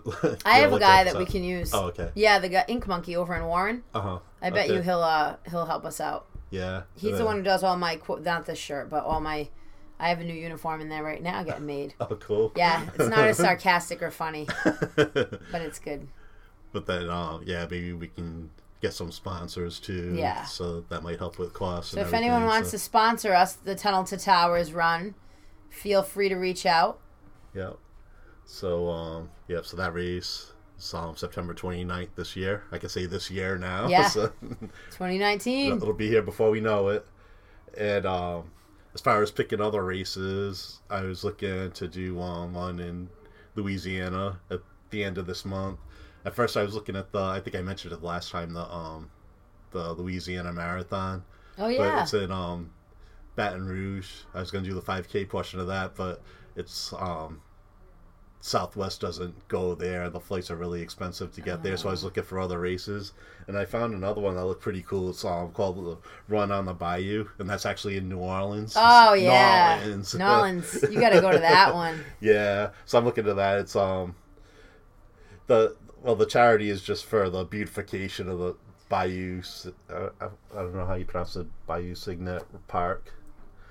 I 0.45 0.59
have 0.59 0.73
a 0.73 0.79
guy 0.79 1.01
at 1.01 1.05
that 1.05 1.17
we 1.17 1.25
can 1.25 1.43
use. 1.45 1.73
Oh, 1.73 1.85
okay. 1.87 2.11
Yeah, 2.15 2.39
the 2.39 2.49
guy, 2.49 2.65
Ink 2.69 2.87
Monkey 2.87 3.17
over 3.17 3.35
in 3.35 3.45
Warren. 3.45 3.85
Uh 3.95 4.01
huh. 4.01 4.19
I 4.43 4.51
bet 4.51 4.69
you 4.69 4.81
he'll 4.83 5.03
uh 5.03 5.37
he'll 5.49 5.67
help 5.67 5.85
us 5.85 6.01
out. 6.01 6.27
Yeah. 6.51 6.83
He's 6.97 7.17
the 7.17 7.25
one 7.25 7.37
who 7.37 7.43
does 7.43 7.63
all 7.63 7.77
my 7.77 8.01
not 8.09 8.47
this 8.47 8.59
shirt, 8.59 8.91
but 8.91 9.05
all 9.05 9.21
my. 9.21 9.49
I 10.01 10.09
have 10.09 10.21
a 10.21 10.25
new 10.25 10.35
uniform 10.35 10.81
in 10.81 10.89
there 10.89 11.03
right 11.03 11.23
now 11.23 11.43
getting 11.43 11.67
made. 11.67 11.95
Oh, 12.01 12.17
cool. 12.17 12.53
Yeah, 12.57 12.87
it's 12.95 13.09
not 13.09 13.21
as 13.21 13.37
sarcastic 13.37 14.03
or 14.03 14.11
funny, 14.11 14.49
but 14.65 15.41
it's 15.53 15.79
good. 15.79 16.09
but 16.73 16.87
then, 16.87 17.09
um, 17.11 17.43
yeah, 17.45 17.67
maybe 17.71 17.93
we 17.93 18.09
can 18.09 18.51
get 18.81 18.95
some 18.95 19.13
sponsors 19.13 19.79
too. 19.79 20.15
Yeah. 20.17 20.45
So 20.45 20.81
that 20.89 21.03
might 21.03 21.19
help 21.19 21.39
with 21.39 21.53
costs. 21.53 21.93
So 21.93 22.01
if 22.01 22.15
anyone 22.15 22.47
wants 22.47 22.71
to 22.71 22.79
sponsor 22.79 23.35
us, 23.35 23.53
the 23.53 23.75
Tunnel 23.75 24.05
to 24.05 24.17
Towers 24.17 24.73
run, 24.73 25.15
feel 25.69 26.03
free 26.03 26.29
to 26.31 26.37
reach 26.37 26.65
out. 26.65 26.99
Yep. 27.55 27.77
So, 28.45 28.89
um, 28.89 29.31
yep. 29.49 29.67
So 29.67 29.77
that 29.77 29.95
race 29.95 30.53
is 30.79 30.95
um, 30.95 31.17
September 31.17 31.55
29th 31.55 32.09
this 32.17 32.35
year. 32.35 32.65
I 32.73 32.79
can 32.79 32.89
say 32.89 33.07
this 33.07 33.31
year 33.31 33.59
now. 33.59 33.89
Yeah. 33.89 34.09
So 34.09 34.33
2019. 34.91 35.77
it'll 35.77 35.93
be 35.93 36.09
here 36.09 36.23
before 36.23 36.51
we 36.51 36.61
know 36.61 36.89
it. 36.89 37.07
And 37.77 38.07
um, 38.07 38.51
as 38.95 39.01
far 39.01 39.23
as 39.23 39.31
picking 39.31 39.61
other 39.61 39.85
races, 39.85 40.81
I 40.91 41.03
was 41.03 41.25
looking 41.25 41.71
to 41.73 41.89
do 41.89 42.21
um, 42.21 42.55
one 42.55 42.81
in 42.81 43.09
Louisiana 43.55 44.41
at 44.51 44.61
the 44.91 45.05
end 45.05 45.19
of 45.19 45.27
this 45.27 45.45
month. 45.45 45.79
At 46.25 46.35
first, 46.35 46.57
I 46.57 46.63
was 46.63 46.75
looking 46.75 46.97
at 46.97 47.13
the. 47.13 47.23
I 47.23 47.41
think 47.41 47.57
I 47.57 47.63
mentioned 47.63 47.93
it 47.93 48.03
last 48.03 48.31
time. 48.31 48.53
The 48.53 48.71
um, 48.71 49.11
the 49.71 49.93
Louisiana 49.95 50.53
Marathon. 50.53 51.25
Oh 51.59 51.67
But 51.67 51.73
yeah. 51.73 52.03
it's 52.03 52.15
in 52.15 52.31
um, 52.31 52.71
Baton 53.37 53.67
Rouge. 53.67 54.11
I 54.35 54.41
was 54.41 54.51
going 54.51 54.65
to 54.65 54.71
do 54.71 54.75
the 54.75 54.83
5K 54.83 55.29
portion 55.29 55.61
of 55.61 55.67
that, 55.69 55.95
but 55.95 56.23
it's 56.57 56.93
um, 56.95 57.41
Southwest 58.43 59.01
doesn't 59.03 59.49
go 59.49 59.75
there. 59.75 60.09
The 60.09 60.19
flights 60.21 60.51
are 60.51 60.57
really 60.57 60.81
expensive 60.81 61.31
to 61.33 61.41
get 61.43 61.63
there, 61.63 61.77
so 61.77 61.89
I 61.89 61.91
Oh. 61.91 61.93
was 61.93 62.05
looking 62.05 62.23
for 62.23 62.41
other 62.41 62.59
races, 62.59 63.13
and 63.47 63.57
I 63.59 63.67
found 63.67 63.93
another 63.95 64.21
one 64.23 64.35
that 64.37 64.45
looked 64.47 64.63
pretty 64.63 64.83
cool. 64.83 65.11
It's 65.11 65.25
um, 65.25 65.51
called 65.53 65.77
the 65.85 65.99
Run 66.29 66.51
on 66.51 66.65
the 66.65 66.73
Bayou, 66.73 67.29
and 67.39 67.49
that's 67.51 67.67
actually 67.67 67.99
in 67.99 68.09
New 68.09 68.19
Orleans. 68.19 68.75
Oh 68.77 69.13
yeah. 69.13 69.81
Nolans. 69.85 70.15
Nolans. 70.15 70.83
You 70.91 70.99
got 71.01 71.11
to 71.11 71.21
go 71.21 71.31
to 71.31 71.39
that 71.39 71.75
one. 71.75 72.03
yeah, 72.21 72.71
so 72.87 72.97
I'm 72.99 73.05
looking 73.05 73.25
to 73.25 73.35
that. 73.35 73.59
It's 73.59 73.77
um, 73.77 74.15
the 75.47 75.77
well, 76.03 76.17
the 76.17 76.27
charity 76.27 76.71
is 76.71 76.81
just 76.83 77.05
for 77.05 77.29
the 77.29 77.45
beautification 77.45 78.29
of 78.31 78.39
the 78.39 78.57
Bayou. 78.89 79.43
Uh, 79.93 80.09
I, 80.21 80.25
I 80.25 80.63
don't 80.63 80.75
know 80.75 80.87
how 80.87 80.95
you 80.95 81.05
pronounce 81.05 81.37
it. 81.37 81.47
Bayou 81.67 81.95
Segnette 81.95 82.45
Park. 82.69 83.13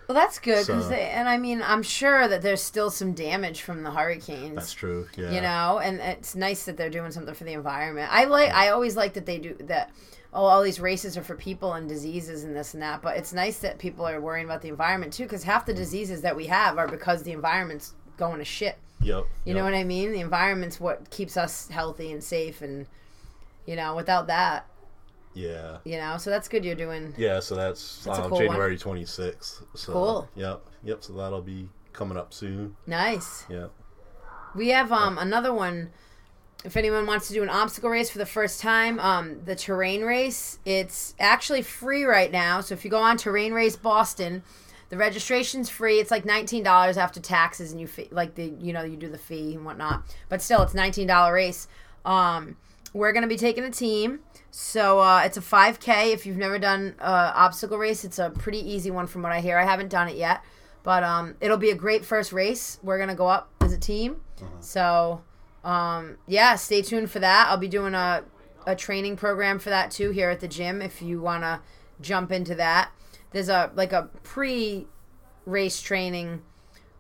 Well, 0.10 0.16
that's 0.16 0.40
good 0.40 0.66
because 0.66 0.88
So- 0.88 0.94
and 0.94 1.30
I 1.30 1.38
mean 1.38 1.62
I'm 1.62 1.84
sure 1.84 2.28
that 2.28 2.42
there's 2.42 2.64
still 2.64 2.90
some 2.90 3.14
damage 3.14 3.62
from 3.62 3.84
the 3.84 3.92
hurricanes. 3.92 4.56
That's 4.56 4.74
true. 4.74 5.08
Yeah. 5.16 5.30
You 5.30 5.42
know, 5.42 5.78
and 5.78 6.00
it's 6.00 6.34
nice 6.34 6.66
that 6.66 6.78
they're 6.78 6.90
doing 6.90 7.12
something 7.12 7.36
for 7.36 7.44
the 7.44 7.54
environment. 7.54 8.10
I 8.12 8.24
like. 8.24 8.52
I 8.52 8.70
always 8.70 8.98
like 8.98 9.14
that 9.14 9.28
they 9.28 9.38
do 9.38 9.54
that. 9.60 9.92
Oh, 10.34 10.46
all 10.46 10.64
these 10.64 10.80
races 10.80 11.16
are 11.16 11.22
for 11.22 11.36
people 11.36 11.74
and 11.74 11.88
diseases 11.88 12.44
and 12.44 12.56
this 12.56 12.74
and 12.74 12.82
that. 12.82 13.04
But 13.04 13.18
it's 13.18 13.34
nice 13.34 13.60
that 13.60 13.78
people 13.78 14.08
are 14.08 14.20
worrying 14.20 14.48
about 14.48 14.64
the 14.64 14.70
environment 14.70 15.14
too, 15.14 15.24
because 15.26 15.44
half 15.44 15.68
the 15.68 15.74
mm. 15.74 15.78
diseases 15.78 16.22
that 16.22 16.36
we 16.36 16.48
have 16.48 16.80
are 16.80 16.88
because 16.88 17.22
the 17.22 17.32
environment's 17.32 17.94
going 18.18 18.40
to 18.40 18.46
shit. 18.46 18.80
Yep. 19.02 19.26
You 19.46 19.54
know 19.54 19.64
what 19.64 19.76
I 19.76 19.84
mean? 19.84 20.12
The 20.12 20.22
environment's 20.22 20.80
what 20.80 21.12
keeps 21.12 21.38
us 21.38 21.70
healthy 21.70 22.12
and 22.12 22.24
safe, 22.24 22.64
and 22.64 22.88
you 23.68 23.76
know, 23.76 23.96
without 23.96 24.26
that, 24.26 24.66
Yeah. 25.40 25.78
you 25.84 25.98
know. 25.98 26.18
So 26.18 26.30
that's 26.30 26.48
good. 26.48 26.66
You're 26.66 26.76
doing. 26.76 27.14
Yeah. 27.18 27.40
So 27.40 27.56
that's, 27.56 28.04
That's 28.04 28.20
um, 28.20 28.30
cool. 28.30 28.40
January 28.40 28.78
26th. 28.78 29.64
So, 29.76 29.94
Cool. 29.94 30.30
Yep. 30.36 30.62
Yep. 30.84 31.04
So 31.04 31.14
that'll 31.14 31.42
be 31.42 31.70
coming 31.94 32.18
up 32.18 32.34
soon. 32.34 32.76
Nice. 32.88 33.46
Yep. 33.50 33.72
We 34.56 34.70
have 34.70 34.92
um 34.92 35.18
another 35.18 35.54
one. 35.54 35.92
If 36.66 36.76
anyone 36.76 37.06
wants 37.08 37.28
to 37.30 37.34
do 37.34 37.42
an 37.42 37.50
obstacle 37.50 37.90
race 37.90 38.10
for 38.10 38.18
the 38.18 38.26
first 38.26 38.60
time, 38.60 39.00
um, 39.00 39.46
the 39.46 39.56
terrain 39.56 40.02
race, 40.04 40.60
it's 40.66 41.16
actually 41.18 41.62
free 41.62 42.04
right 42.04 42.30
now. 42.30 42.60
So 42.60 42.74
if 42.74 42.84
you 42.84 42.92
go 42.92 43.00
on 43.00 43.16
Terrain 43.16 43.54
Race 43.54 43.78
Boston, 43.78 44.44
the 44.90 44.98
registration's 44.98 45.70
free. 45.70 46.00
It's 46.00 46.12
like 46.12 46.26
nineteen 46.26 46.64
dollars 46.64 46.98
after 46.98 47.22
taxes, 47.22 47.72
and 47.72 47.80
you 47.80 47.88
fee, 47.88 48.10
like 48.12 48.36
the 48.36 48.54
you 48.60 48.74
know 48.74 48.84
you 48.84 48.98
do 48.98 49.08
the 49.08 49.18
fee 49.18 49.56
and 49.56 49.64
whatnot. 49.66 50.04
But 50.28 50.42
still, 50.42 50.62
it's 50.64 50.74
nineteen 50.74 51.08
dollar 51.08 51.32
race. 51.34 51.68
Um, 52.04 52.58
we're 52.94 53.14
gonna 53.14 53.28
be 53.28 53.38
taking 53.38 53.64
a 53.64 53.70
team. 53.72 54.20
So 54.52 55.00
uh, 55.00 55.22
it's 55.26 55.38
a 55.38 55.42
5K. 55.42 56.12
If 56.14 56.26
you've 56.26 56.38
never 56.38 56.58
done 56.58 56.96
uh, 57.00 57.32
obstacle 57.36 57.78
race, 57.78 58.04
it's 58.04 58.20
a 58.20 58.30
pretty 58.30 58.60
easy 58.60 58.92
one 58.92 59.08
from 59.08 59.22
what 59.22 59.32
I 59.32 59.42
hear. 59.42 59.58
I 59.58 59.64
haven't 59.66 59.90
done 59.90 60.08
it 60.10 60.16
yet, 60.16 60.44
but 60.84 61.04
um, 61.04 61.36
it'll 61.40 61.58
be 61.58 61.70
a 61.70 61.76
great 61.76 62.04
first 62.04 62.34
race. 62.34 62.80
We're 62.82 62.98
gonna 62.98 63.16
go 63.16 63.28
up 63.28 63.52
as 63.62 63.74
a 63.74 63.78
team. 63.78 64.22
So 64.60 65.22
um, 65.64 66.18
yeah, 66.28 66.56
stay 66.56 66.82
tuned 66.82 67.12
for 67.12 67.20
that. 67.20 67.48
I'll 67.50 67.58
be 67.58 67.68
doing 67.68 67.94
a 67.94 68.24
a 68.66 68.76
training 68.76 69.16
program 69.16 69.58
for 69.58 69.70
that 69.70 69.90
too 69.90 70.12
here 70.12 70.30
at 70.30 70.40
the 70.42 70.48
gym. 70.48 70.82
If 70.82 71.02
you 71.02 71.22
wanna 71.22 71.62
jump 72.02 72.32
into 72.32 72.56
that, 72.56 72.92
there's 73.32 73.50
a 73.50 73.72
like 73.76 73.94
a 73.94 74.10
pre 74.24 74.88
race 75.46 75.82
training 75.82 76.42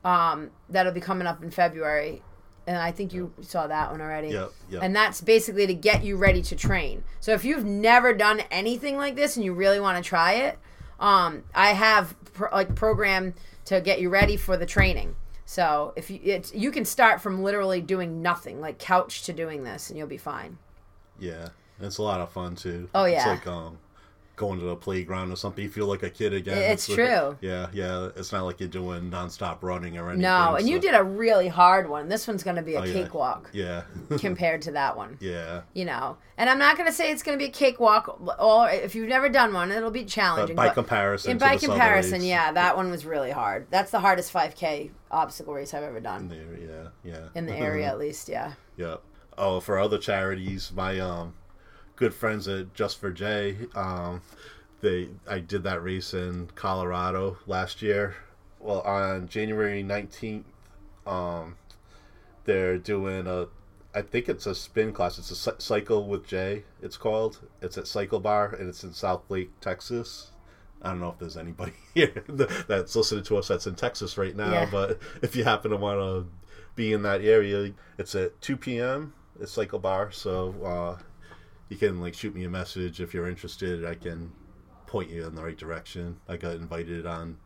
um, 0.03 0.51
that'll 0.69 0.93
be 0.93 1.01
coming 1.01 1.27
up 1.27 1.43
in 1.43 1.51
February. 1.51 2.21
And 2.69 2.77
I 2.77 2.91
think 2.91 3.13
you 3.13 3.33
saw 3.41 3.65
that 3.65 3.89
one 3.89 3.99
already. 3.99 4.27
Yep, 4.27 4.51
yep. 4.69 4.83
And 4.83 4.95
that's 4.95 5.21
basically 5.21 5.65
to 5.65 5.73
get 5.73 6.03
you 6.03 6.17
ready 6.17 6.43
to 6.43 6.55
train. 6.55 7.03
So 7.19 7.33
if 7.33 7.43
you've 7.43 7.65
never 7.65 8.13
done 8.13 8.41
anything 8.51 8.95
like 8.95 9.15
this 9.15 9.35
and 9.35 9.43
you 9.43 9.53
really 9.53 9.79
want 9.79 9.97
to 9.97 10.07
try 10.07 10.33
it, 10.33 10.59
um, 10.99 11.45
I 11.55 11.69
have 11.69 12.13
pro- 12.33 12.51
like 12.51 12.75
program 12.75 13.33
to 13.65 13.81
get 13.81 13.99
you 13.99 14.11
ready 14.11 14.37
for 14.37 14.55
the 14.55 14.67
training. 14.67 15.15
So 15.45 15.93
if 15.95 16.11
you 16.11 16.19
it's 16.23 16.53
you 16.53 16.69
can 16.69 16.85
start 16.85 17.21
from 17.21 17.41
literally 17.41 17.81
doing 17.81 18.21
nothing, 18.21 18.61
like 18.61 18.77
couch 18.77 19.23
to 19.23 19.33
doing 19.33 19.63
this, 19.63 19.89
and 19.89 19.97
you'll 19.97 20.05
be 20.07 20.17
fine. 20.17 20.59
Yeah, 21.19 21.49
it's 21.81 21.97
a 21.97 22.03
lot 22.03 22.21
of 22.21 22.29
fun 22.29 22.55
too. 22.55 22.87
Oh, 22.93 23.05
It's 23.05 23.25
yeah. 23.25 23.31
like 23.31 23.47
um, 23.47 23.79
going 24.39 24.57
to 24.59 24.65
the 24.65 24.75
playground 24.75 25.31
or 25.31 25.35
something. 25.35 25.63
You 25.63 25.69
feel 25.69 25.85
like 25.85 26.01
a 26.01 26.09
kid 26.09 26.33
again. 26.33 26.57
It's 26.57 26.87
like- 26.89 26.95
true. 26.95 27.37
yeah, 27.41 27.67
yeah. 27.73 28.09
It's 28.15 28.31
not 28.31 28.45
like 28.45 28.59
you're 28.59 28.69
doing 28.69 29.11
nonstop 29.11 29.61
running 29.61 29.97
or 29.97 30.07
anything. 30.07 30.21
No, 30.23 30.55
and 30.55 30.67
you 30.67 30.79
did 30.79 30.95
a 30.95 31.03
really 31.03 31.49
hard 31.49 31.87
one. 31.89 32.07
This 32.09 32.27
one's 32.27 32.41
going 32.41 32.55
to 32.55 32.61
be 32.63 32.73
a 32.75 32.79
Oh, 32.81 32.83
cakewalk 32.85 33.49
Yeah, 33.53 33.83
compared 34.17 34.61
to 34.63 34.71
that 34.71 34.97
one. 34.97 35.17
yeah. 35.19 35.61
You 35.73 35.85
know, 35.85 36.17
and 36.37 36.49
I'm 36.49 36.57
not 36.57 36.77
going 36.77 36.87
to 36.87 36.93
say 36.93 37.11
it's 37.11 37.21
going 37.21 37.37
to 37.37 37.43
be 37.43 37.49
a 37.49 37.53
cakewalk, 37.53 38.19
or 38.39 38.69
if 38.71 38.95
you've 38.95 39.09
never 39.09 39.27
done 39.29 39.53
one, 39.53 39.71
it'll 39.71 39.91
be 39.91 40.03
But 40.03 40.09
challenging. 40.09 40.55
by 40.55 40.67
but- 40.69 40.73
comparison, 40.73 41.37
by 41.37 41.57
comparison, 41.57 42.23
yeah, 42.23 42.51
that 42.53 42.75
one 42.77 42.89
was 42.89 43.05
really 43.05 43.31
hard. 43.31 43.67
That's 43.69 43.91
the 43.91 43.99
hardest 43.99 44.31
5K 44.33 44.89
obstacle 45.11 45.53
race 45.53 45.73
I've 45.73 45.83
ever 45.83 45.99
done 45.99 46.29
there, 46.29 46.57
yeah, 46.57 46.87
yeah. 47.03 47.27
in 47.35 47.45
the 47.45 47.55
area, 47.67 47.87
at 47.87 47.99
least. 47.99 48.29
Yeah. 48.29 48.53
Yeah. 48.77 48.95
Oh, 49.37 49.59
for 49.59 49.77
other 49.79 49.97
charities, 49.97 50.71
my 50.73 50.97
um, 50.99 51.33
good 51.99 52.13
friends 52.13 52.47
at 52.47 52.73
Just 52.73 52.99
for 52.99 53.11
Jay, 53.11 53.57
um, 53.75 54.21
they 54.81 55.09
I 55.27 55.39
did 55.39 55.63
that 55.63 55.83
race 55.83 56.13
in 56.13 56.49
Colorado 56.55 57.37
last 57.45 57.81
year. 57.81 58.15
Well, 58.59 58.81
on 58.81 59.27
January 59.27 59.83
nineteenth, 59.83 60.45
um, 61.05 61.55
they're 62.45 62.77
doing 62.77 63.27
a, 63.27 63.47
I 63.93 64.01
think 64.01 64.29
it's 64.29 64.45
a 64.45 64.55
spin 64.55 64.93
class. 64.93 65.17
It's 65.19 65.31
a 65.47 65.61
cycle 65.61 66.07
with 66.07 66.25
Jay. 66.25 66.63
It's 66.81 66.97
called. 66.97 67.41
It's 67.61 67.77
at 67.77 67.87
Cycle 67.87 68.19
Bar 68.21 68.55
and 68.57 68.69
it's 68.69 68.83
in 68.83 68.93
South 68.93 69.23
Lake, 69.29 69.51
Texas. 69.59 70.31
I 70.81 70.89
don't 70.91 71.01
know 71.01 71.09
if 71.09 71.19
there's 71.19 71.35
anybody 71.35 71.73
here 71.93 72.23
that's 72.69 72.95
listening 72.95 73.25
to 73.25 73.37
us 73.37 73.49
that's 73.49 73.67
in 73.67 73.75
Texas 73.75 74.17
right 74.17 74.33
now, 74.35 74.51
Yeah. 74.51 74.69
but 74.71 74.99
if 75.21 75.35
you 75.35 75.43
happen 75.43 75.71
to 75.71 75.77
want 75.77 75.99
to 75.99 76.25
be 76.75 76.93
in 76.93 77.01
that 77.01 77.19
area, 77.21 77.73
it's 77.97 78.15
at 78.15 78.39
2 78.39 78.55
p.m. 78.55 79.13
It's 79.41 79.51
Cycle 79.51 79.79
Bar, 79.79 80.11
so 80.13 80.55
uh, 80.63 81.03
you 81.69 81.77
can 81.77 82.01
like 82.01 82.13
shoot 82.13 82.35
me 82.35 82.43
a 82.43 82.49
message 82.49 82.99
if 82.99 83.13
you're 83.13 83.27
interested. 83.27 83.85
I 83.85 83.95
can 83.95 84.31
point 84.87 85.09
you 85.09 85.25
in 85.25 85.35
the 85.35 85.43
right 85.43 85.57
direction. 85.57 86.17
I 86.27 86.37
got 86.37 86.55
invited 86.55 87.05
on 87.05 87.37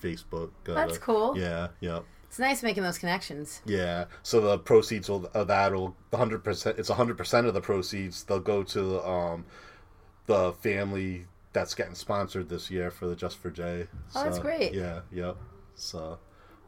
Facebook. 0.00 0.50
Got 0.64 0.74
That's 0.74 0.96
a- 0.96 1.00
cool. 1.00 1.36
Yeah, 1.38 1.68
yeah. 1.80 2.00
It's 2.28 2.38
nice 2.40 2.62
making 2.64 2.82
those 2.82 2.98
connections. 2.98 3.62
Yeah. 3.64 4.06
So 4.24 4.40
the 4.40 4.58
proceeds 4.58 5.08
will, 5.08 5.26
of 5.34 5.46
that 5.48 5.72
will 5.72 5.96
hundred 6.12 6.42
percent. 6.42 6.78
It's 6.78 6.88
hundred 6.88 7.16
percent 7.16 7.46
of 7.46 7.54
the 7.54 7.60
proceeds. 7.60 8.24
They'll 8.24 8.40
go 8.40 8.62
to 8.64 9.06
um, 9.06 9.44
the 10.26 10.52
family 10.54 11.26
that's 11.52 11.74
getting 11.74 11.94
sponsored 11.94 12.48
this 12.48 12.70
year 12.72 12.90
for 12.90 13.06
the 13.06 13.14
Just 13.14 13.38
for 13.38 13.50
Jay. 13.50 13.86
Oh, 14.16 14.24
that's 14.24 14.36
So, 14.38 14.42
great. 14.42 14.74
Yeah. 14.74 15.00
Yep. 15.12 15.36
So 15.76 16.18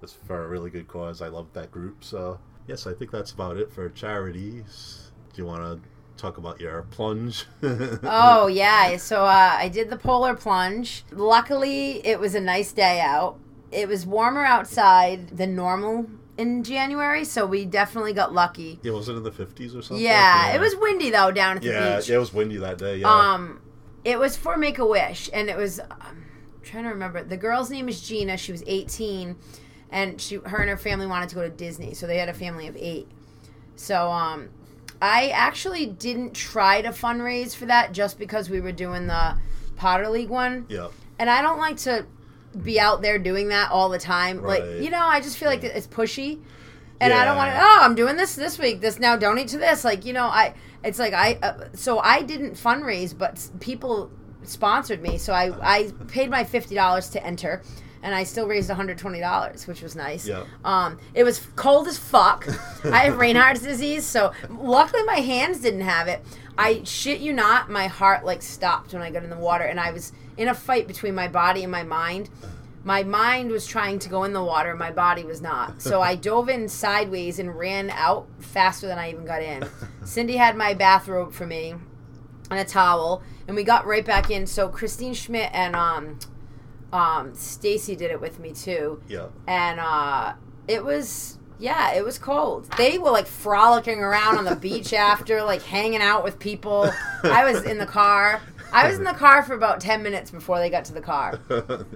it's 0.03 0.13
for 0.13 0.45
a 0.45 0.49
really 0.49 0.71
good 0.71 0.87
cause. 0.87 1.21
I 1.21 1.29
love 1.29 1.53
that 1.55 1.73
group. 1.73 2.05
So 2.05 2.39
yes, 2.69 2.87
I 2.87 2.93
think 2.95 3.11
that's 3.11 3.33
about 3.33 3.57
it 3.57 3.73
for 3.73 3.89
charities. 3.89 5.11
Do 5.33 5.43
you 5.43 5.47
want 5.47 5.63
to 5.83 5.89
talk 6.17 6.39
about 6.39 6.61
your 6.61 6.83
plunge? 6.91 7.47
Oh 8.03 8.47
yeah, 8.47 8.97
so 8.97 9.23
uh, 9.25 9.57
I 9.59 9.69
did 9.69 9.91
the 9.91 9.97
polar 9.97 10.35
plunge. 10.35 11.05
Luckily, 11.11 12.07
it 12.07 12.19
was 12.21 12.35
a 12.35 12.41
nice 12.41 12.73
day 12.73 13.01
out. 13.01 13.39
It 13.73 13.89
was 13.89 14.07
warmer 14.07 14.45
outside 14.45 15.29
than 15.37 15.55
normal 15.57 16.07
in 16.39 16.63
January, 16.65 17.25
so 17.25 17.47
we 17.47 17.65
definitely 17.65 18.13
got 18.13 18.33
lucky. 18.33 18.79
yeah. 18.83 18.93
Was 18.93 19.09
it 19.09 19.15
in 19.17 19.23
the 19.23 19.33
fifties 19.33 19.75
or 19.75 19.83
something? 19.83 20.05
Yeah, 20.05 20.55
it 20.55 20.61
was 20.61 20.75
windy 20.77 21.11
though 21.11 21.31
down 21.31 21.57
at 21.57 21.63
the 21.63 21.69
Yeah, 21.69 21.97
beach. 21.99 22.09
yeah, 22.09 22.17
it 22.17 22.19
was 22.21 22.33
windy 22.33 22.57
that 22.59 22.79
day. 22.79 22.99
Yeah. 22.99 23.09
Um, 23.11 23.61
it 24.05 24.19
was 24.19 24.37
for 24.37 24.57
Make 24.57 24.79
a 24.79 24.87
Wish, 24.87 25.29
and 25.33 25.49
it 25.51 25.57
was. 25.57 25.81
Um, 25.81 25.89
I'm 26.01 26.27
trying 26.63 26.85
to 26.85 26.91
remember. 26.91 27.23
The 27.25 27.37
girl's 27.37 27.71
name 27.71 27.89
is 27.89 28.01
Gina. 28.01 28.37
She 28.37 28.53
was 28.53 28.63
18, 28.67 29.37
and 29.91 30.21
she, 30.21 30.37
her 30.37 30.59
and 30.59 30.71
her 30.71 30.77
family 30.77 31.07
wanted 31.07 31.29
to 31.31 31.35
go 31.35 31.43
to 31.43 31.49
Disney, 31.51 31.95
so 31.95 32.07
they 32.07 32.19
had 32.19 32.29
a 32.29 32.35
family 32.35 32.67
of 32.69 32.77
eight. 32.77 33.09
So, 33.77 34.11
um, 34.11 34.49
I 35.01 35.29
actually 35.29 35.87
didn't 35.87 36.33
try 36.35 36.83
to 36.83 36.89
fundraise 36.89 37.55
for 37.55 37.67
that 37.67 37.93
just 37.93 38.19
because 38.19 38.51
we 38.51 38.61
were 38.61 38.73
doing 38.73 39.07
the 39.07 39.39
Potter 39.77 40.09
League 40.09 40.31
one, 40.31 40.67
yeah. 40.69 40.89
and 41.19 41.29
I 41.29 41.43
don't 41.43 41.59
like 41.59 41.77
to 41.79 42.07
be 42.63 42.81
out 42.81 43.03
there 43.03 43.19
doing 43.19 43.49
that 43.49 43.71
all 43.71 43.89
the 43.89 43.99
time. 43.99 44.41
Right. 44.41 44.63
Like, 44.63 44.83
you 44.83 44.91
know, 44.91 45.03
I 45.03 45.21
just 45.21 45.37
feel 45.37 45.49
like 45.49 45.63
it's 45.63 45.87
pushy. 45.87 46.41
And 47.01 47.13
I 47.13 47.25
don't 47.25 47.37
want 47.37 47.53
to. 47.53 47.59
Oh, 47.61 47.79
I'm 47.83 47.95
doing 47.95 48.17
this 48.17 48.35
this 48.35 48.59
week. 48.59 48.81
This 48.81 48.99
now 48.99 49.17
donate 49.17 49.49
to 49.49 49.59
this. 49.59 49.85
Like 49.85 50.05
you 50.05 50.13
know, 50.13 50.25
I. 50.25 50.55
It's 50.83 50.99
like 50.99 51.13
I. 51.13 51.39
Uh, 51.43 51.69
so 51.75 51.99
I 51.99 52.23
didn't 52.23 52.53
fundraise, 52.53 53.17
but 53.17 53.51
people 53.61 54.11
sponsored 54.45 55.03
me. 55.03 55.19
So 55.19 55.33
I 55.33 55.53
I 55.61 55.93
paid 56.09 56.31
my 56.31 56.45
fifty 56.45 56.75
dollars 56.75 57.11
to 57.11 57.25
enter, 57.25 57.63
and 58.07 58.15
I 58.15 58.23
still 58.23 58.47
raised 58.47 58.69
one 58.69 58.77
hundred 58.77 58.99
twenty 58.99 59.19
dollars, 59.19 59.67
which 59.67 59.83
was 59.83 59.97
nice. 59.97 60.29
Yeah. 60.29 60.45
Um, 60.65 60.99
it 61.13 61.25
was 61.25 61.41
cold 61.57 61.89
as 61.89 61.99
fuck. 61.99 62.47
I 62.85 63.01
have 63.01 63.15
Raynaud's 63.15 63.63
disease, 63.63 64.07
so 64.07 64.33
luckily 64.49 65.03
my 65.03 65.17
hands 65.17 65.61
didn't 65.61 65.81
have 65.81 66.07
it. 66.07 66.25
I 66.57 66.85
shit 66.85 67.19
you 67.21 67.33
not, 67.33 67.69
my 67.69 67.89
heart 67.89 68.25
like 68.25 68.43
stopped 68.43 68.93
when 68.93 69.03
I 69.03 69.11
got 69.11 69.25
in 69.25 69.31
the 69.31 69.37
water, 69.37 69.65
and 69.65 69.81
I 69.81 69.91
was 69.91 70.13
in 70.37 70.47
a 70.47 70.55
fight 70.55 70.87
between 70.87 71.17
my 71.17 71.27
body 71.27 71.65
and 71.65 71.73
my 71.73 71.83
mind. 71.83 72.31
My 72.85 73.03
mind 73.03 73.51
was 73.51 73.67
trying 73.67 73.99
to 73.99 74.09
go 74.09 74.23
in 74.23 74.33
the 74.33 74.45
water, 74.45 74.77
my 74.77 74.93
body 74.93 75.25
was 75.25 75.43
not. 75.43 75.83
So 75.83 76.01
I 76.01 76.15
dove 76.29 76.49
in 76.49 76.69
sideways 76.69 77.41
and 77.41 77.59
ran 77.59 77.91
out 77.91 78.29
faster 78.39 78.87
than 78.87 79.01
I 79.01 79.11
even 79.11 79.25
got 79.25 79.43
in. 79.43 79.69
Cindy 80.05 80.37
had 80.37 80.57
my 80.57 80.75
bathrobe 80.75 81.33
for 81.33 81.45
me 81.45 81.75
and 82.53 82.61
a 82.61 82.65
towel, 82.65 83.25
and 83.49 83.57
we 83.57 83.65
got 83.65 83.85
right 83.85 84.05
back 84.05 84.31
in. 84.31 84.47
So 84.47 84.69
Christine 84.69 85.15
Schmidt 85.15 85.51
and 85.53 85.75
um, 85.75 86.21
um, 86.97 87.35
Stacy 87.35 87.95
did 87.97 88.11
it 88.11 88.21
with 88.21 88.39
me 88.39 88.53
too. 88.53 89.01
Yeah. 89.09 89.27
and 89.47 89.79
uh, 89.81 90.35
it 90.69 90.85
was 90.85 91.39
yeah 91.59 91.93
it 91.95 92.05
was 92.05 92.19
cold. 92.19 92.71
They 92.77 92.99
were 92.99 93.11
like 93.11 93.27
frolicking 93.27 94.01
around 94.01 94.39
on 94.39 94.45
the 94.45 94.57
beach 94.69 94.93
after 94.93 95.43
like 95.43 95.63
hanging 95.63 96.01
out 96.03 96.25
with 96.25 96.39
people. 96.39 96.91
I 97.23 97.51
was 97.51 97.63
in 97.65 97.79
the 97.79 97.87
car. 97.87 98.41
I 98.73 98.89
was 98.89 98.99
in 98.99 99.05
the 99.05 99.13
car 99.15 99.43
for 99.45 99.55
about 99.55 99.81
10 99.81 100.03
minutes 100.03 100.31
before 100.31 100.59
they 100.59 100.69
got 100.71 100.85
to 100.87 100.93
the 100.93 101.01
car. 101.01 101.39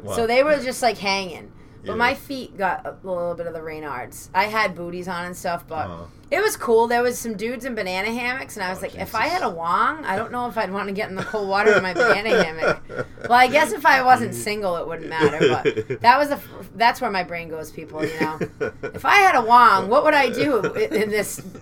Wow. 0.03 0.15
so 0.15 0.27
they 0.27 0.43
were 0.45 0.57
just 0.63 0.83
like 0.83 0.97
hanging 0.97 1.51
but 1.83 1.93
Yeah. 1.93 1.97
my 1.97 2.15
feet 2.15 2.57
got 2.59 2.85
a 2.87 2.95
little 3.07 3.35
bit 3.35 3.47
of 3.47 3.55
the 3.55 3.63
Raynards. 3.63 4.31
I 4.35 4.45
had 4.45 4.75
booties 4.75 5.09
on 5.09 5.25
and 5.27 5.37
stuff, 5.37 5.65
but 5.67 5.87
Uh-huh. 5.87 6.05
it 6.31 6.41
was 6.43 6.57
cool. 6.57 6.87
There 6.87 7.03
was 7.03 7.19
some 7.19 7.35
dudes 7.37 7.65
in 7.65 7.75
banana 7.75 8.11
hammocks, 8.13 8.57
and 8.57 8.65
I 8.65 8.71
was 8.71 8.79
Oh, 8.79 8.83
like, 8.83 8.95
if 8.97 9.15
I 9.15 9.27
had 9.27 9.43
a 9.43 9.49
wong, 9.51 10.05
I 10.05 10.17
don't 10.17 10.31
know 10.33 10.47
if 10.49 10.57
I'd 10.59 10.73
want 10.73 10.89
to 10.89 10.95
get 10.95 11.09
in 11.11 11.17
the 11.17 11.25
cold 11.25 11.49
water 11.49 11.73
in 11.75 11.83
my 11.83 11.95
banana 11.95 12.43
hammock. 12.45 12.83
Well, 13.29 13.39
I 13.39 13.47
guess 13.47 13.73
if 13.73 13.87
I 13.87 14.03
wasn't 14.03 14.35
single, 14.35 14.77
it 14.77 14.87
wouldn't 14.89 15.09
matter. 15.09 15.39
But 15.39 16.01
that 16.01 16.19
was 16.19 16.31
the 16.31 16.39
that's 16.75 17.01
where 17.01 17.11
my 17.11 17.23
brain 17.23 17.49
goes, 17.49 17.71
people. 17.71 18.05
You 18.05 18.19
know, 18.21 18.39
if 18.83 19.05
I 19.05 19.17
had 19.17 19.35
a 19.37 19.43
wong, 19.43 19.89
what 19.89 20.03
would 20.05 20.15
I 20.15 20.31
do 20.31 20.59
in 20.59 20.95
in 20.95 21.11
this? 21.11 21.41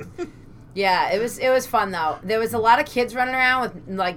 Yeah, 0.75 1.11
it 1.11 1.21
was 1.21 1.39
it 1.39 1.49
was 1.51 1.67
fun 1.67 1.91
though. 1.91 2.19
There 2.23 2.39
was 2.39 2.53
a 2.55 2.59
lot 2.59 2.79
of 2.79 2.87
kids 2.87 3.13
running 3.15 3.35
around 3.35 3.63
with 3.63 3.99
like 3.99 4.17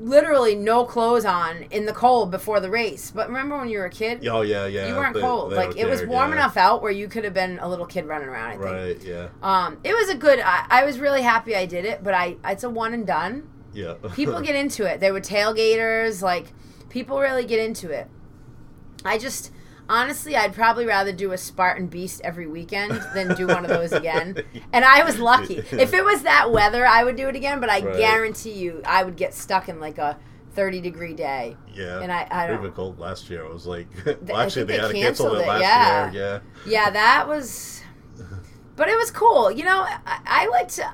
literally 0.00 0.54
no 0.54 0.84
clothes 0.84 1.24
on 1.24 1.64
in 1.70 1.84
the 1.86 1.92
cold 1.92 2.30
before 2.30 2.60
the 2.60 2.70
race. 2.70 3.10
But 3.10 3.28
remember 3.28 3.58
when 3.58 3.68
you 3.68 3.78
were 3.78 3.84
a 3.86 3.90
kid? 3.90 4.26
Oh 4.26 4.42
yeah, 4.42 4.66
yeah. 4.66 4.88
You 4.88 4.94
weren't 4.96 5.14
they- 5.14 5.20
cold. 5.20 5.52
they 5.52 5.56
Like 5.56 5.76
it 5.76 5.86
was 5.86 6.00
there, 6.00 6.08
warm 6.08 6.30
yeah. 6.30 6.36
enough 6.36 6.56
out 6.56 6.82
where 6.82 6.92
you 6.92 7.08
could 7.08 7.24
have 7.24 7.34
been 7.34 7.58
a 7.60 7.68
little 7.68 7.86
kid 7.86 8.06
running 8.06 8.28
around. 8.28 8.48
I 8.48 8.52
think. 8.52 8.64
Right. 8.64 9.02
Yeah. 9.04 9.28
Um, 9.42 9.78
it 9.84 9.94
was 9.94 10.08
a 10.08 10.14
good. 10.14 10.40
I, 10.40 10.66
I 10.70 10.84
was 10.84 10.98
really 10.98 11.22
happy 11.22 11.54
I 11.54 11.66
did 11.66 11.84
it, 11.84 12.02
but 12.02 12.14
I 12.14 12.36
it's 12.44 12.64
a 12.64 12.70
one 12.70 12.94
and 12.94 13.06
done. 13.06 13.48
Yeah. 13.74 13.94
People 14.14 14.40
get 14.40 14.54
into 14.54 14.84
it. 14.84 15.00
There 15.00 15.12
were 15.12 15.20
tailgaters. 15.20 16.22
Like 16.22 16.46
people 16.88 17.18
really 17.20 17.44
get 17.44 17.58
into 17.58 17.90
it. 17.90 18.08
I 19.04 19.18
just 19.18 19.50
honestly, 19.88 20.36
I'd 20.36 20.54
probably 20.54 20.86
rather 20.86 21.12
do 21.12 21.32
a 21.32 21.38
Spartan 21.38 21.86
Beast 21.86 22.20
every 22.22 22.46
weekend 22.46 23.00
than 23.14 23.34
do 23.34 23.46
one 23.46 23.64
of 23.64 23.68
those 23.78 23.92
again. 23.92 24.42
And 24.72 24.84
I 24.84 25.04
was 25.04 25.18
lucky. 25.18 25.56
If 25.58 25.92
it 25.92 26.04
was 26.04 26.22
that 26.22 26.50
weather, 26.50 26.86
I 26.86 27.04
would 27.04 27.16
do 27.16 27.28
it 27.28 27.36
again. 27.36 27.60
But 27.60 27.70
I 27.70 27.80
Right. 27.84 27.96
guarantee 27.96 28.52
you, 28.52 28.82
I 28.84 29.02
would 29.04 29.16
get 29.16 29.34
stuck 29.34 29.68
in 29.68 29.80
like 29.80 29.98
a 29.98 30.18
thirty 30.54 30.80
degree 30.80 31.14
day. 31.14 31.56
Yeah. 31.72 32.00
And 32.00 32.12
I- 32.12 32.28
I 32.30 32.46
don't- 32.46 32.62
been 32.62 32.72
cold 32.72 32.98
last 32.98 33.30
year. 33.30 33.42
It 33.44 33.52
was 33.52 33.66
like, 33.66 33.86
well, 34.04 34.36
actually, 34.40 34.64
they, 34.64 34.76
they 34.76 34.82
had 34.82 34.88
to 34.88 34.94
cancel 34.94 35.34
it 35.34 35.42
it, 35.42 35.48
last 35.48 35.60
yeah. 35.62 36.12
year. 36.12 36.42
Yeah, 36.66 36.90
that 36.90 37.26
was. 37.28 37.82
But 38.74 38.88
it 38.88 38.96
was 38.96 39.10
cool. 39.10 39.50
You 39.50 39.64
know, 39.64 39.82
I, 39.82 40.18
I 40.26 40.48
like 40.48 40.68
to. 40.68 40.90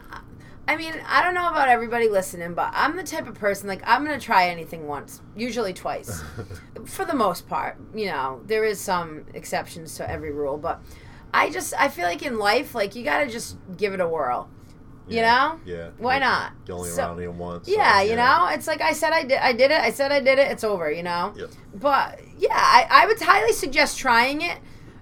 I 0.68 0.76
mean, 0.76 0.94
I 1.06 1.22
don't 1.22 1.34
know 1.34 1.48
about 1.48 1.68
everybody 1.68 2.08
listening, 2.08 2.52
but 2.54 2.70
I'm 2.74 2.94
the 2.96 3.02
type 3.02 3.26
of 3.26 3.34
person 3.34 3.66
like 3.68 3.82
I'm 3.86 4.04
gonna 4.04 4.20
try 4.20 4.48
anything 4.48 4.86
once, 4.86 5.22
usually 5.34 5.72
twice, 5.72 6.22
for 6.84 7.04
the 7.04 7.14
most 7.14 7.48
part. 7.48 7.76
You 7.94 8.06
know, 8.06 8.42
there 8.46 8.64
is 8.64 8.78
some 8.78 9.24
exceptions 9.34 9.96
to 9.96 10.08
every 10.08 10.30
rule, 10.30 10.58
but 10.58 10.80
I 11.32 11.50
just 11.50 11.72
I 11.78 11.88
feel 11.88 12.04
like 12.04 12.22
in 12.22 12.38
life, 12.38 12.74
like 12.74 12.94
you 12.94 13.02
gotta 13.02 13.26
just 13.28 13.56
give 13.76 13.94
it 13.94 14.00
a 14.00 14.06
whirl. 14.06 14.50
You 15.08 15.22
know? 15.22 15.58
Yeah. 15.64 15.88
Why 15.96 16.18
not? 16.18 16.52
You 16.66 16.74
only 16.74 16.90
So- 16.90 17.02
around 17.06 17.18
here 17.20 17.30
once. 17.30 17.66
so, 17.66 17.72
Yeah, 17.72 18.02
you 18.02 18.14
know, 18.14 18.48
it's 18.52 18.66
like 18.66 18.82
I 18.82 18.92
said 18.92 19.14
I 19.14 19.22
did 19.24 19.38
I 19.38 19.54
did 19.54 19.70
it. 19.70 19.80
I 19.80 19.90
said 19.90 20.12
I 20.12 20.20
did 20.20 20.38
it. 20.38 20.50
It's 20.52 20.64
over, 20.64 20.92
you 20.92 21.02
know. 21.02 21.32
Yep. 21.34 21.48
But 21.76 22.20
yeah, 22.36 22.50
I, 22.52 22.86
I 22.90 23.06
would 23.06 23.18
highly 23.18 23.54
suggest 23.54 23.96
trying 23.98 24.42
it. 24.42 24.58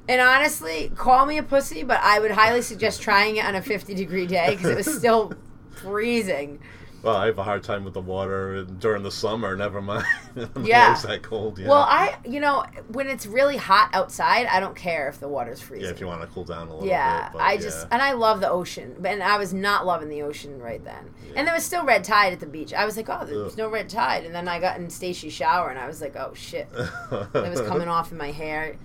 And 0.08 0.20
honestly, 0.20 0.92
call 0.94 1.26
me 1.26 1.38
a 1.38 1.42
pussy, 1.42 1.82
but 1.82 1.98
I 2.04 2.20
would 2.20 2.30
highly 2.30 2.62
suggest 2.62 3.02
trying 3.02 3.34
it 3.38 3.44
on 3.44 3.56
a 3.56 3.62
50 3.62 3.94
degree 3.96 4.28
day 4.28 4.50
because 4.50 4.70
it 4.70 4.76
was 4.76 4.96
still 4.96 5.32
freezing. 5.76 6.60
Well, 7.02 7.14
I 7.14 7.26
have 7.26 7.38
a 7.38 7.44
hard 7.44 7.62
time 7.62 7.84
with 7.84 7.94
the 7.94 8.00
water 8.00 8.64
during 8.64 9.04
the 9.04 9.12
summer. 9.12 9.54
Never 9.54 9.80
mind. 9.80 10.04
Yeah. 10.62 10.92
it's 10.92 11.02
that 11.02 11.22
cold. 11.22 11.58
Yeah. 11.58 11.68
Well, 11.68 11.82
I, 11.82 12.16
you 12.26 12.40
know, 12.40 12.64
when 12.88 13.06
it's 13.06 13.26
really 13.26 13.56
hot 13.56 13.90
outside, 13.94 14.46
I 14.46 14.58
don't 14.60 14.74
care 14.74 15.08
if 15.08 15.20
the 15.20 15.28
water's 15.28 15.60
freezing. 15.60 15.84
yeah, 15.86 15.90
if 15.92 16.00
you 16.00 16.06
want 16.06 16.20
to 16.22 16.26
cool 16.26 16.44
down 16.44 16.66
a 16.68 16.72
little 16.74 16.86
Yeah, 16.88 17.28
bit. 17.28 17.32
but 17.34 17.42
I 17.42 17.52
yeah. 17.52 17.60
just 17.60 17.86
and 17.90 18.02
I 18.02 18.12
love 18.12 18.40
the 18.40 18.50
ocean, 18.50 18.96
and 19.06 19.22
I 19.22 19.38
was 19.38 19.54
not 19.54 19.86
loving 19.86 20.08
the 20.08 20.22
ocean 20.22 20.60
right 20.60 20.82
then. 20.84 21.10
And 21.36 21.46
there 21.46 21.54
was 21.54 21.64
still 21.64 21.84
red 21.84 22.02
tide 22.04 22.32
at 22.32 22.40
the 22.40 22.46
beach. 22.46 22.74
I 22.74 22.84
was 22.84 22.96
like, 22.96 23.08
oh, 23.08 23.24
there's 23.24 23.52
Ugh. 23.52 23.58
no 23.58 23.70
red 23.70 23.88
tide. 23.88 24.24
And 24.24 24.34
then 24.34 24.48
I 24.48 24.58
got 24.58 24.78
in 24.78 24.90
Stacy's 24.90 25.32
shower, 25.32 25.70
and 25.70 25.78
I 25.78 25.86
was 25.86 26.00
like, 26.00 26.16
oh 26.16 26.32
shit, 26.34 26.68
it 26.76 27.32
was 27.34 27.60
coming 27.62 27.88
off 27.88 28.10
in 28.12 28.18
my 28.18 28.32
hair. 28.32 28.76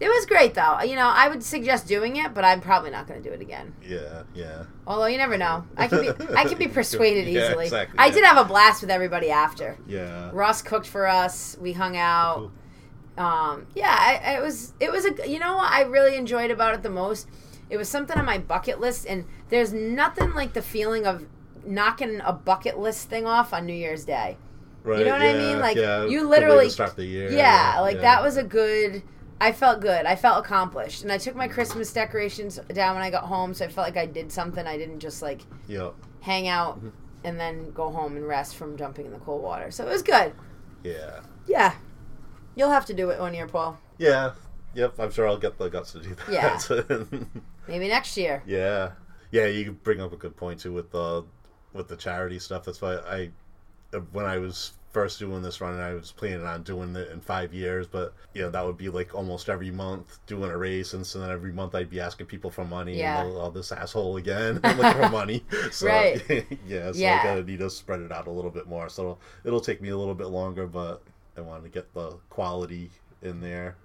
It 0.00 0.08
was 0.08 0.24
great 0.26 0.54
though. 0.54 0.80
You 0.80 0.96
know, 0.96 1.08
I 1.08 1.28
would 1.28 1.42
suggest 1.42 1.86
doing 1.86 2.16
it, 2.16 2.32
but 2.32 2.42
I'm 2.44 2.60
probably 2.62 2.90
not 2.90 3.06
going 3.06 3.22
to 3.22 3.28
do 3.28 3.34
it 3.34 3.42
again. 3.42 3.74
Yeah, 3.86 4.22
yeah. 4.34 4.64
Although 4.86 5.06
you 5.06 5.18
never 5.18 5.36
know, 5.36 5.66
I 5.76 5.88
can 5.88 6.00
be 6.00 6.08
I 6.34 6.44
can 6.44 6.56
be 6.58 6.68
persuaded 6.68 7.28
Yeah, 7.28 7.48
easily. 7.48 7.64
exactly, 7.66 7.98
I 7.98 8.06
yeah. 8.06 8.12
did 8.14 8.24
have 8.24 8.38
a 8.38 8.44
blast 8.44 8.80
with 8.80 8.90
everybody 8.90 9.30
after. 9.30 9.76
Yeah. 9.86 10.30
Ross 10.32 10.62
cooked 10.62 10.86
for 10.86 11.06
us. 11.06 11.56
We 11.60 11.72
hung 11.74 11.96
out. 11.98 12.50
Um, 13.18 13.66
yeah, 13.74 13.94
I, 14.24 14.36
it 14.36 14.40
was 14.42 14.72
it 14.80 14.90
was 14.90 15.04
a 15.04 15.28
you 15.28 15.38
know 15.38 15.56
what 15.56 15.70
I 15.70 15.82
really 15.82 16.16
enjoyed 16.16 16.50
about 16.50 16.74
it 16.74 16.82
the 16.82 16.88
most. 16.90 17.28
It 17.68 17.76
was 17.76 17.88
something 17.88 18.16
on 18.18 18.24
my 18.24 18.38
bucket 18.38 18.80
list, 18.80 19.06
and 19.06 19.26
there's 19.50 19.72
nothing 19.72 20.32
like 20.32 20.54
the 20.54 20.62
feeling 20.62 21.06
of 21.06 21.26
knocking 21.66 22.20
a 22.24 22.32
bucket 22.32 22.78
list 22.78 23.10
thing 23.10 23.26
off 23.26 23.52
on 23.52 23.66
New 23.66 23.74
Year's 23.74 24.04
Day. 24.06 24.38
Right, 24.82 25.00
You 25.00 25.04
know 25.04 25.12
what 25.12 25.20
I 25.22 25.34
mean? 25.34 25.58
Like, 25.60 25.76
yeah, 25.76 26.04
you 26.06 26.20
good 26.20 26.30
way 26.30 26.40
to 26.40 26.46
literally- 26.46 26.70
start 26.70 26.96
the 26.96 27.04
year. 27.04 27.30
Yeah, 27.30 27.80
like 27.80 27.96
yeah. 27.96 28.00
that 28.02 28.22
was 28.22 28.38
a 28.38 28.42
good. 28.42 29.02
I 29.40 29.52
felt 29.52 29.80
good. 29.80 30.04
I 30.06 30.16
felt 30.16 30.44
accomplished, 30.44 31.02
and 31.02 31.10
I 31.10 31.16
took 31.18 31.34
my 31.34 31.48
Christmas 31.48 31.92
decorations 31.92 32.60
down 32.74 32.94
when 32.94 33.02
I 33.02 33.10
got 33.10 33.24
home, 33.24 33.54
so 33.54 33.64
I 33.64 33.68
felt 33.68 33.86
like 33.86 33.96
I 33.96 34.06
did 34.06 34.30
something. 34.30 34.66
I 34.66 34.76
didn't 34.76 35.00
just 35.00 35.22
like 35.22 35.40
Yep. 35.68 35.94
hang 36.20 36.46
out 36.48 36.76
Mm-hmm. 36.78 36.88
and 37.24 37.40
then 37.40 37.70
go 37.72 37.90
home 37.90 38.16
and 38.16 38.26
rest 38.28 38.56
from 38.56 38.76
jumping 38.76 39.06
in 39.06 39.12
the 39.12 39.18
cold 39.18 39.42
water. 39.42 39.70
So 39.70 39.86
it 39.86 39.90
was 39.90 40.02
good. 40.02 40.32
Yeah. 40.84 41.20
Yeah, 41.46 41.74
you'll 42.54 42.70
have 42.70 42.86
to 42.86 42.94
do 42.94 43.10
it 43.10 43.18
one 43.18 43.32
year, 43.34 43.46
Paul. 43.48 43.78
Yeah. 43.98 44.32
Yep. 44.74 44.98
I'm 45.00 45.10
sure 45.10 45.26
I'll 45.26 45.36
get 45.38 45.58
the 45.58 45.68
guts 45.68 45.92
to 45.92 46.00
do 46.00 46.14
that. 46.14 46.28
Yeah. 46.30 47.18
Maybe 47.68 47.88
next 47.88 48.16
year. 48.16 48.42
yeah. 48.46 48.92
Yeah. 49.32 49.46
You 49.46 49.72
bring 49.72 50.00
up 50.00 50.12
a 50.12 50.16
good 50.16 50.36
point 50.36 50.60
too 50.60 50.72
with 50.72 50.90
the 50.90 51.24
with 51.72 51.88
the 51.88 51.96
charity 51.96 52.38
stuff. 52.38 52.64
That's 52.64 52.80
why 52.82 52.96
I 52.98 53.30
when 54.12 54.26
I 54.26 54.38
was 54.38 54.72
first 54.92 55.18
doing 55.20 55.40
this 55.42 55.60
run, 55.60 55.74
and 55.74 55.82
I 55.82 55.94
was 55.94 56.10
planning 56.10 56.44
on 56.44 56.62
doing 56.64 56.96
it 56.96 57.10
in 57.10 57.20
five 57.20 57.54
years, 57.54 57.86
but 57.86 58.12
you 58.34 58.42
know 58.42 58.50
that 58.50 58.64
would 58.66 58.76
be 58.76 58.88
like 58.88 59.14
almost 59.14 59.48
every 59.48 59.70
month 59.70 60.18
doing 60.26 60.50
a 60.50 60.56
race, 60.56 60.94
and 60.94 61.06
so 61.06 61.20
then 61.20 61.30
every 61.30 61.52
month 61.52 61.74
I'd 61.74 61.90
be 61.90 62.00
asking 62.00 62.26
people 62.26 62.50
for 62.50 62.64
money. 62.64 62.98
Yeah. 62.98 63.22
And 63.22 63.30
oh, 63.36 63.40
oh, 63.42 63.50
this 63.50 63.70
asshole 63.72 64.16
again 64.16 64.54
looking 64.64 64.92
for 65.02 65.08
money. 65.10 65.44
So, 65.70 65.86
Right. 65.86 66.22
yeah. 66.66 66.90
So 66.92 66.98
Yeah. 66.98 67.20
I 67.20 67.24
gotta 67.24 67.42
need 67.44 67.60
to 67.60 67.70
spread 67.70 68.00
it 68.00 68.10
out 68.12 68.26
a 68.26 68.30
little 68.30 68.50
bit 68.50 68.66
more. 68.66 68.88
So 68.88 69.18
it'll 69.44 69.60
take 69.60 69.80
me 69.80 69.90
a 69.90 69.96
little 69.96 70.14
bit 70.14 70.28
longer, 70.28 70.66
but 70.66 71.02
I 71.36 71.40
want 71.42 71.62
to 71.62 71.68
get 71.70 71.92
the 71.94 72.16
quality 72.28 72.90
in 73.22 73.40
there 73.40 73.76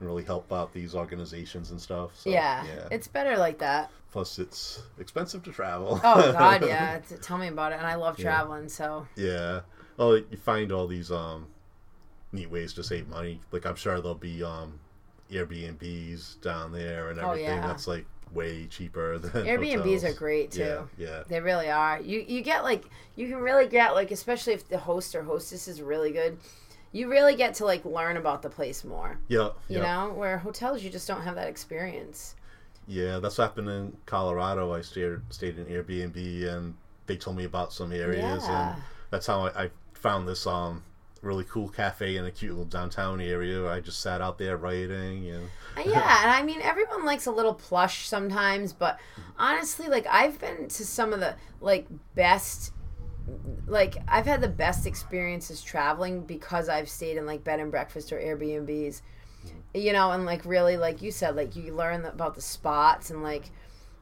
and 0.00 0.08
really 0.08 0.24
help 0.24 0.52
out 0.52 0.72
these 0.72 0.94
organizations 0.94 1.70
and 1.72 1.80
stuff. 1.80 2.12
So, 2.18 2.30
yeah, 2.30 2.64
yeah. 2.64 2.88
it's 2.90 3.08
better 3.08 3.36
like 3.36 3.58
that. 3.58 3.90
Plus, 4.12 4.38
it's 4.38 4.80
expensive 4.98 5.42
to 5.42 5.52
travel. 5.52 6.00
Oh 6.02 6.32
God, 6.32 6.64
yeah. 6.66 7.00
Tell 7.20 7.36
me 7.36 7.48
about 7.48 7.72
it. 7.72 7.78
And 7.78 7.86
I 7.86 7.96
love 7.96 8.18
Yeah. 8.18 8.24
traveling, 8.24 8.68
so 8.70 9.06
yeah. 9.16 9.60
Well, 9.98 10.16
you 10.16 10.36
find 10.42 10.72
all 10.72 10.86
these 10.86 11.10
um, 11.12 11.46
neat 12.32 12.50
ways 12.50 12.72
to 12.74 12.82
save 12.82 13.08
money. 13.08 13.40
Like 13.52 13.66
I'm 13.66 13.76
sure 13.76 14.00
there'll 14.00 14.14
be 14.14 14.42
um, 14.42 14.78
Airbnbs 15.30 16.40
down 16.40 16.72
there 16.72 17.10
and 17.10 17.18
Oh, 17.20 17.30
everything. 17.30 17.56
yeah. 17.56 17.66
that's 17.66 17.86
like 17.86 18.06
way 18.32 18.66
cheaper 18.66 19.18
than 19.22 19.44
Airbnbs 19.44 19.76
hotels. 20.02 20.04
are 20.04 20.12
great 20.12 20.50
too. 20.52 20.60
Yeah, 20.60 20.82
yeah, 20.98 21.22
They 21.28 21.40
really 21.40 21.70
are. 21.70 22.00
You 22.00 22.24
you 22.26 22.42
get 22.42 22.62
like 22.64 22.84
you 23.16 23.28
can 23.28 23.38
really 23.38 23.66
get 23.66 23.94
like 23.94 24.10
especially 24.10 24.52
if 24.54 24.68
the 24.68 24.78
host 24.78 25.14
or 25.14 25.22
hostess 25.22 25.68
is 25.68 25.80
really 25.82 26.12
good. 26.12 26.38
You 26.92 27.08
really 27.10 27.36
get 27.36 27.54
to 27.54 27.64
like 27.66 27.84
learn 27.84 28.16
about 28.16 28.42
the 28.42 28.48
place 28.50 28.84
more. 28.84 29.18
yeah. 29.28 29.50
You 29.68 29.78
yeah. 29.78 29.82
know, 30.06 30.12
where 30.14 30.38
hotels 30.38 30.82
you 30.82 30.90
just 30.90 31.06
don't 31.08 31.22
have 31.22 31.34
that 31.34 31.48
experience. 31.48 32.34
Yeah, 32.86 33.18
that's 33.18 33.36
what 33.36 33.44
happened 33.44 33.68
in 33.68 33.96
Colorado. 34.06 34.72
I 34.72 34.80
stayed 34.80 35.18
stayed 35.28 35.58
in 35.58 35.66
Airbnb, 35.66 36.48
and 36.48 36.74
they 37.06 37.16
told 37.16 37.36
me 37.36 37.44
about 37.44 37.72
some 37.74 37.92
areas, 37.92 38.42
Yeah. 38.46 38.72
and 38.74 38.82
that's 39.10 39.26
how 39.26 39.46
I, 39.46 39.64
I 39.64 39.70
found 39.98 40.28
this 40.28 40.46
um 40.46 40.82
really 41.22 41.44
cool 41.44 41.68
cafe 41.68 42.16
in 42.16 42.24
a 42.24 42.30
cute 42.30 42.52
little 42.52 42.64
downtown 42.64 43.20
area. 43.20 43.68
I 43.68 43.80
just 43.80 44.00
sat 44.00 44.20
out 44.20 44.38
there 44.38 44.56
writing, 44.56 45.28
and 45.30 45.48
Uh, 45.76 45.80
Yeah, 45.86 46.22
and 46.22 46.30
I 46.30 46.42
mean 46.42 46.60
everyone 46.62 47.04
likes 47.04 47.26
a 47.26 47.30
little 47.30 47.54
plush 47.54 48.06
sometimes, 48.08 48.72
but 48.72 48.98
honestly, 49.36 49.88
like 49.88 50.06
I've 50.08 50.38
been 50.38 50.68
to 50.68 50.86
some 50.86 51.12
of 51.12 51.20
the 51.20 51.36
like 51.60 51.86
best 52.14 52.72
like 53.66 53.96
I've 54.08 54.26
had 54.26 54.40
the 54.40 54.48
best 54.48 54.86
experiences 54.86 55.62
traveling 55.62 56.22
because 56.22 56.68
I've 56.68 56.88
stayed 56.88 57.16
in 57.16 57.26
like 57.26 57.44
bed 57.44 57.60
and 57.60 57.70
breakfast 57.70 58.12
or 58.12 58.18
Airbnbs. 58.18 59.02
You 59.74 59.92
know, 59.92 60.12
and 60.12 60.24
like 60.24 60.44
really 60.44 60.76
like 60.76 61.02
you 61.02 61.10
said 61.10 61.36
like 61.36 61.56
you 61.56 61.74
learn 61.74 62.04
about 62.04 62.34
the 62.34 62.40
spots 62.40 63.10
and 63.10 63.22
like 63.22 63.50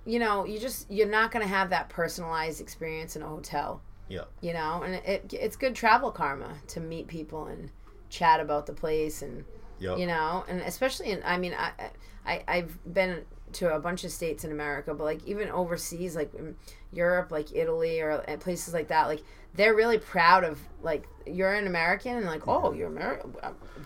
you 0.05 0.21
know, 0.21 0.47
you 0.47 0.61
just 0.61 0.89
you're 0.91 1.09
not 1.09 1.33
going 1.33 1.43
to 1.43 1.53
have 1.53 1.71
that 1.71 1.89
personalized 1.89 2.61
experience 2.61 3.17
in 3.17 3.23
a 3.23 3.27
hotel 3.27 3.83
yeah, 4.09 4.25
you 4.41 4.53
know 4.53 4.83
and 4.85 4.95
it, 4.95 5.33
it's 5.33 5.57
good 5.57 5.75
travel 5.75 6.11
karma 6.11 6.55
to 6.69 6.81
meet 6.81 7.07
people 7.07 7.47
and 7.47 7.71
chat 8.09 8.41
about 8.41 8.67
the 8.67 8.73
place 8.73 9.23
and 9.23 9.45
yeah, 9.79 9.97
you 9.97 10.07
know 10.07 10.45
and 10.49 10.61
especially 10.63 11.11
in 11.11 11.23
i 11.25 11.37
mean 11.37 11.55
i 11.59 11.91
i 12.25 12.45
i've 12.49 12.79
been 12.93 13.25
to 13.53 13.75
a 13.75 13.79
bunch 13.79 14.05
of 14.05 14.11
states 14.11 14.45
in 14.45 14.51
america 14.51 14.95
but 14.95 15.05
like 15.05 15.25
even 15.27 15.51
overseas 15.51 16.17
like 16.17 16.33
in 16.35 16.57
europe 16.93 17.31
like 17.31 17.55
italy 17.55 18.01
or 18.01 18.13
uh, 18.13 18.37
places 18.39 18.73
like 18.73 18.89
that 18.89 19.07
like 19.07 19.23
they're 19.55 19.75
really 19.75 19.99
proud 19.99 20.45
of 20.45 20.59
like 20.83 21.07
you're 21.27 21.53
an 21.55 21.67
american 21.67 22.17
and 22.17 22.27
like 22.27 22.47
oh 22.47 22.73
you're 22.73 22.89
american 22.89 23.35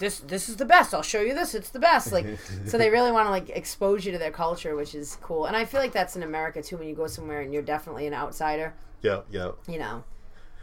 this 0.00 0.20
this 0.20 0.48
is 0.48 0.56
the 0.56 0.64
best. 0.64 0.94
I'll 0.94 1.02
show 1.02 1.20
you 1.20 1.34
this. 1.34 1.54
It's 1.54 1.70
the 1.70 1.78
best. 1.78 2.12
Like 2.12 2.26
so 2.66 2.78
they 2.78 2.90
really 2.90 3.12
want 3.12 3.26
to 3.26 3.30
like 3.30 3.50
expose 3.50 4.04
you 4.04 4.12
to 4.12 4.18
their 4.18 4.30
culture 4.30 4.74
which 4.74 4.94
is 4.94 5.16
cool. 5.20 5.46
And 5.46 5.56
i 5.56 5.64
feel 5.64 5.80
like 5.80 5.92
that's 5.92 6.16
in 6.16 6.22
america 6.22 6.62
too 6.62 6.76
when 6.76 6.88
you 6.88 6.94
go 6.94 7.06
somewhere 7.06 7.40
and 7.42 7.52
you're 7.52 7.62
definitely 7.62 8.06
an 8.06 8.14
outsider 8.14 8.74
yeah, 9.02 9.20
yeah. 9.30 9.50
you 9.68 9.78
know 9.78 10.04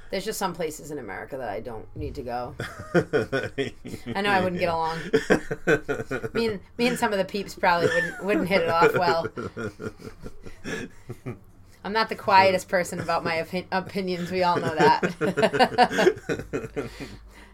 there's 0.10 0.24
just 0.26 0.40
some 0.40 0.54
places 0.54 0.92
in 0.92 1.00
america 1.00 1.38
that 1.38 1.50
i 1.50 1.60
don't 1.60 1.86
need 1.96 2.16
to 2.16 2.22
go 2.22 2.56
I 4.16 4.22
know 4.22 4.30
I 4.32 4.42
wouldn't 4.42 4.60
get 4.60 4.70
along. 4.70 5.00
me 6.34 6.48
and 6.48 6.60
me 6.78 6.88
and 6.88 6.98
some 6.98 7.12
of 7.12 7.20
the 7.20 7.26
peeps 7.26 7.54
probably 7.56 7.88
wouldn't 7.88 8.24
wouldn't 8.24 8.48
hit 8.48 8.62
it 8.62 8.70
off 8.70 8.94
well. 8.98 9.28
I'm 11.84 11.94
not 11.94 12.10
the 12.10 12.16
quietest 12.16 12.68
person 12.70 13.00
about 13.00 13.24
my 13.24 13.38
opi- 13.44 13.66
opinions. 13.72 14.32
We 14.32 14.44
all 14.44 14.58
know 14.60 14.76
that. 14.76 15.04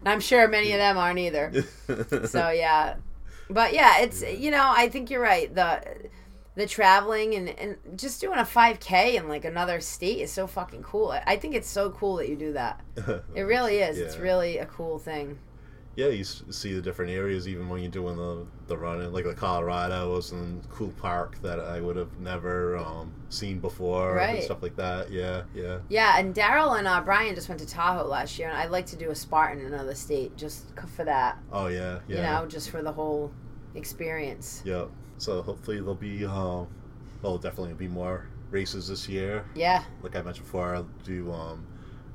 and 0.00 0.08
I'm 0.08 0.20
sure 0.20 0.48
many 0.48 0.72
of 0.72 0.78
them 0.78 0.96
aren't 0.96 1.18
either. 1.18 1.52
So 2.26 2.50
yeah, 2.50 2.96
but 3.50 3.74
yeah, 3.74 4.00
it's 4.00 4.22
you 4.22 4.50
know 4.50 4.72
I 4.74 4.88
think 4.88 5.10
you're 5.10 5.20
right. 5.20 5.54
The 5.54 5.82
the 6.56 6.66
traveling 6.66 7.34
and, 7.34 7.48
and 7.48 7.76
just 7.96 8.20
doing 8.20 8.38
a 8.38 8.42
5K 8.44 9.14
in 9.14 9.28
like 9.28 9.44
another 9.44 9.80
state 9.80 10.20
is 10.20 10.30
so 10.32 10.46
fucking 10.46 10.82
cool. 10.82 11.10
I- 11.26 11.36
think 11.36 11.54
it's 11.54 11.68
so 11.68 11.90
cool 11.90 12.16
that 12.16 12.28
you 12.28 12.36
do 12.36 12.52
that. 12.52 12.80
It 13.34 13.42
really 13.42 13.78
is. 13.78 13.98
It's 13.98 14.16
really 14.16 14.58
a 14.58 14.66
cool 14.66 14.98
thing. 14.98 15.38
yeah, 15.96 16.08
you 16.08 16.24
see 16.24 16.74
the 16.74 16.82
different 16.82 17.12
areas 17.12 17.46
even 17.46 17.68
when 17.68 17.80
you're 17.80 17.90
doing 17.90 18.16
the 18.16 18.46
the 18.66 18.76
running, 18.76 19.12
like 19.12 19.24
the 19.24 19.34
colorado 19.34 20.12
was 20.14 20.32
and 20.32 20.66
cool 20.70 20.90
park 20.96 21.40
that 21.42 21.60
I 21.60 21.80
would 21.80 21.96
have 21.96 22.18
never 22.18 22.76
um, 22.78 23.12
seen 23.28 23.58
before 23.60 24.14
Right. 24.14 24.36
and 24.36 24.44
stuff 24.44 24.62
like 24.62 24.74
that. 24.76 25.10
Yeah, 25.12 25.42
yeah, 25.54 25.78
Yeah, 25.88 26.18
and 26.18 26.34
Daryl 26.34 26.78
and 26.78 26.86
uh, 26.88 27.00
Brian 27.02 27.34
just 27.34 27.48
went 27.48 27.60
to 27.60 27.66
Tahoe 27.66 28.06
last 28.08 28.38
year, 28.38 28.48
and 28.48 28.56
I'd 28.56 28.70
like 28.70 28.86
to 28.86 28.96
do 28.96 29.10
a 29.10 29.14
Spartan 29.14 29.60
in 29.64 29.72
another 29.74 29.94
state 29.94 30.36
just 30.36 30.64
for 30.96 31.04
that. 31.04 31.38
oh 31.52 31.66
yeah, 31.66 31.98
yeah. 32.08 32.16
You 32.16 32.22
know, 32.22 32.48
just 32.48 32.70
for 32.70 32.80
the 32.82 32.92
whole 32.92 33.30
experience. 33.74 34.62
Yep. 34.64 34.90
So 35.18 35.42
hopefully 35.42 35.76
there'll 35.78 35.94
be, 35.94 36.24
um, 36.26 36.66
well, 37.22 37.38
definitely 37.38 37.74
be 37.74 37.88
more 37.88 38.26
races 38.50 38.88
this 38.88 39.08
year. 39.08 39.44
Yeah, 39.54 39.82
Like 40.02 40.16
I 40.16 40.22
mentioned 40.22 40.46
before, 40.46 40.74
I'll 40.74 40.88
do 41.04 41.32
um, 41.32 41.66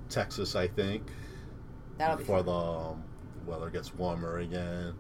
Texas, 0.09 0.55
I 0.55 0.67
think, 0.67 1.03
that'll 1.97 2.17
be 2.17 2.23
before 2.23 2.37
fun. 2.37 2.45
the 2.45 2.51
um, 2.51 3.03
weather 3.45 3.69
gets 3.69 3.93
warmer 3.95 4.39
again. 4.39 4.93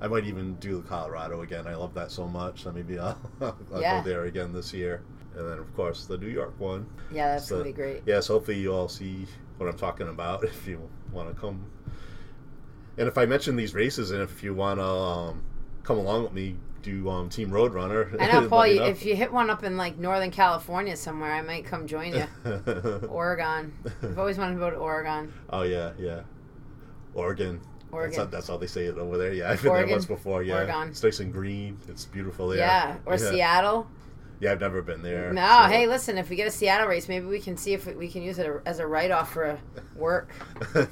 I 0.00 0.06
might 0.08 0.24
even 0.24 0.54
do 0.56 0.80
the 0.80 0.88
Colorado 0.88 1.42
again. 1.42 1.66
I 1.66 1.74
love 1.74 1.92
that 1.94 2.10
so 2.10 2.26
much. 2.28 2.62
So 2.62 2.72
maybe 2.72 2.98
I'll, 3.00 3.18
I'll 3.40 3.80
Yeah. 3.80 4.02
go 4.02 4.08
there 4.08 4.24
again 4.24 4.52
this 4.52 4.72
year. 4.72 5.02
And 5.36 5.48
then, 5.48 5.58
of 5.58 5.72
course, 5.74 6.06
the 6.06 6.18
New 6.18 6.28
York 6.28 6.58
one. 6.58 6.86
Yeah, 7.12 7.32
that's 7.34 7.46
So- 7.48 7.56
gonna 7.56 7.64
be 7.70 7.72
great. 7.72 8.02
Yes, 8.06 8.26
hopefully 8.28 8.58
you 8.58 8.72
all 8.72 8.88
see 8.88 9.26
what 9.58 9.68
I'm 9.68 9.76
talking 9.76 10.08
about 10.08 10.44
if 10.52 10.66
you 10.66 10.80
want 11.12 11.28
to 11.34 11.40
come. 11.40 11.64
And 12.96 13.06
if 13.06 13.16
I 13.16 13.26
mention 13.26 13.54
these 13.56 13.74
races 13.74 14.10
and 14.10 14.20
if 14.22 14.42
you 14.42 14.54
want 14.54 14.80
to 14.80 14.84
um, 14.84 15.42
come 15.88 15.96
along 15.98 16.22
with 16.22 16.34
me, 16.34 16.54
do 16.82 17.08
um, 17.08 17.30
Team 17.30 17.50
Roadrunner. 17.50 18.14
I 18.20 18.30
know, 18.32 18.46
Paul. 18.46 18.66
You, 18.66 18.82
if 18.84 19.06
you 19.06 19.16
hit 19.16 19.32
one 19.32 19.48
up 19.48 19.64
in 19.64 19.78
like 19.78 19.96
Northern 19.98 20.30
California 20.30 20.94
somewhere, 20.96 21.32
I 21.32 21.40
might 21.40 21.64
come 21.64 21.86
join 21.86 22.12
you. 22.14 22.26
Oregon. 23.08 23.72
I've 24.02 24.18
always 24.18 24.36
wanted 24.36 24.54
to 24.54 24.60
go 24.60 24.68
to 24.70 24.76
Oregon. 24.76 25.32
oh 25.50 25.62
yeah, 25.62 25.92
yeah. 25.98 26.20
Oregon. 27.14 27.60
Oregon. 27.90 28.18
That's, 28.18 28.30
that's 28.30 28.48
how 28.48 28.58
they 28.58 28.66
say 28.66 28.84
it 28.84 28.98
over 28.98 29.16
there. 29.16 29.32
Yeah, 29.32 29.50
I've 29.50 29.62
been 29.62 29.70
Oregon. 29.70 29.88
there 29.88 29.96
once 29.96 30.04
before. 30.04 30.42
Yeah, 30.42 30.56
Oregon. 30.56 30.88
it's 30.90 31.02
nice 31.02 31.20
and 31.20 31.32
green. 31.32 31.78
It's 31.88 32.04
beautiful 32.04 32.48
there. 32.48 32.58
Yeah, 32.58 32.96
or 33.06 33.16
Seattle. 33.16 33.88
Yeah, 34.40 34.52
I've 34.52 34.60
never 34.60 34.82
been 34.82 35.02
there. 35.02 35.32
No, 35.32 35.62
so- 35.62 35.68
hey, 35.70 35.86
listen. 35.86 36.18
If 36.18 36.28
we 36.28 36.36
get 36.36 36.46
a 36.46 36.50
Seattle 36.50 36.86
race, 36.86 37.08
maybe 37.08 37.24
we 37.24 37.40
can 37.40 37.56
see 37.56 37.72
if 37.72 37.86
we 37.96 38.08
can 38.08 38.22
use 38.22 38.38
it 38.38 38.48
as 38.66 38.78
a 38.78 38.86
write-off 38.86 39.32
for 39.32 39.58
work, 39.96 40.30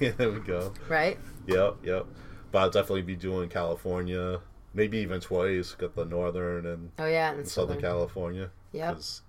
yeah, 0.01 0.13
there 0.17 0.33
we 0.33 0.41
go. 0.41 0.73
right? 0.89 1.19
Yep, 1.47 1.77
yep. 1.85 2.07
But 2.51 2.59
I'll 2.59 2.71
definitely 2.71 3.03
be 3.03 3.15
doing 3.15 3.49
California, 3.51 4.41
maybe 4.77 4.99
even 4.99 5.21
twice. 5.21 5.73
Got 5.75 5.97
the 5.97 6.05
northern 6.05 6.67
and 6.67 6.93
Oh 6.99 7.07
yeah, 7.07 7.33
and 7.33 7.49
Southern 7.49 7.81
California. 7.81 8.51
'cause 8.73 9.23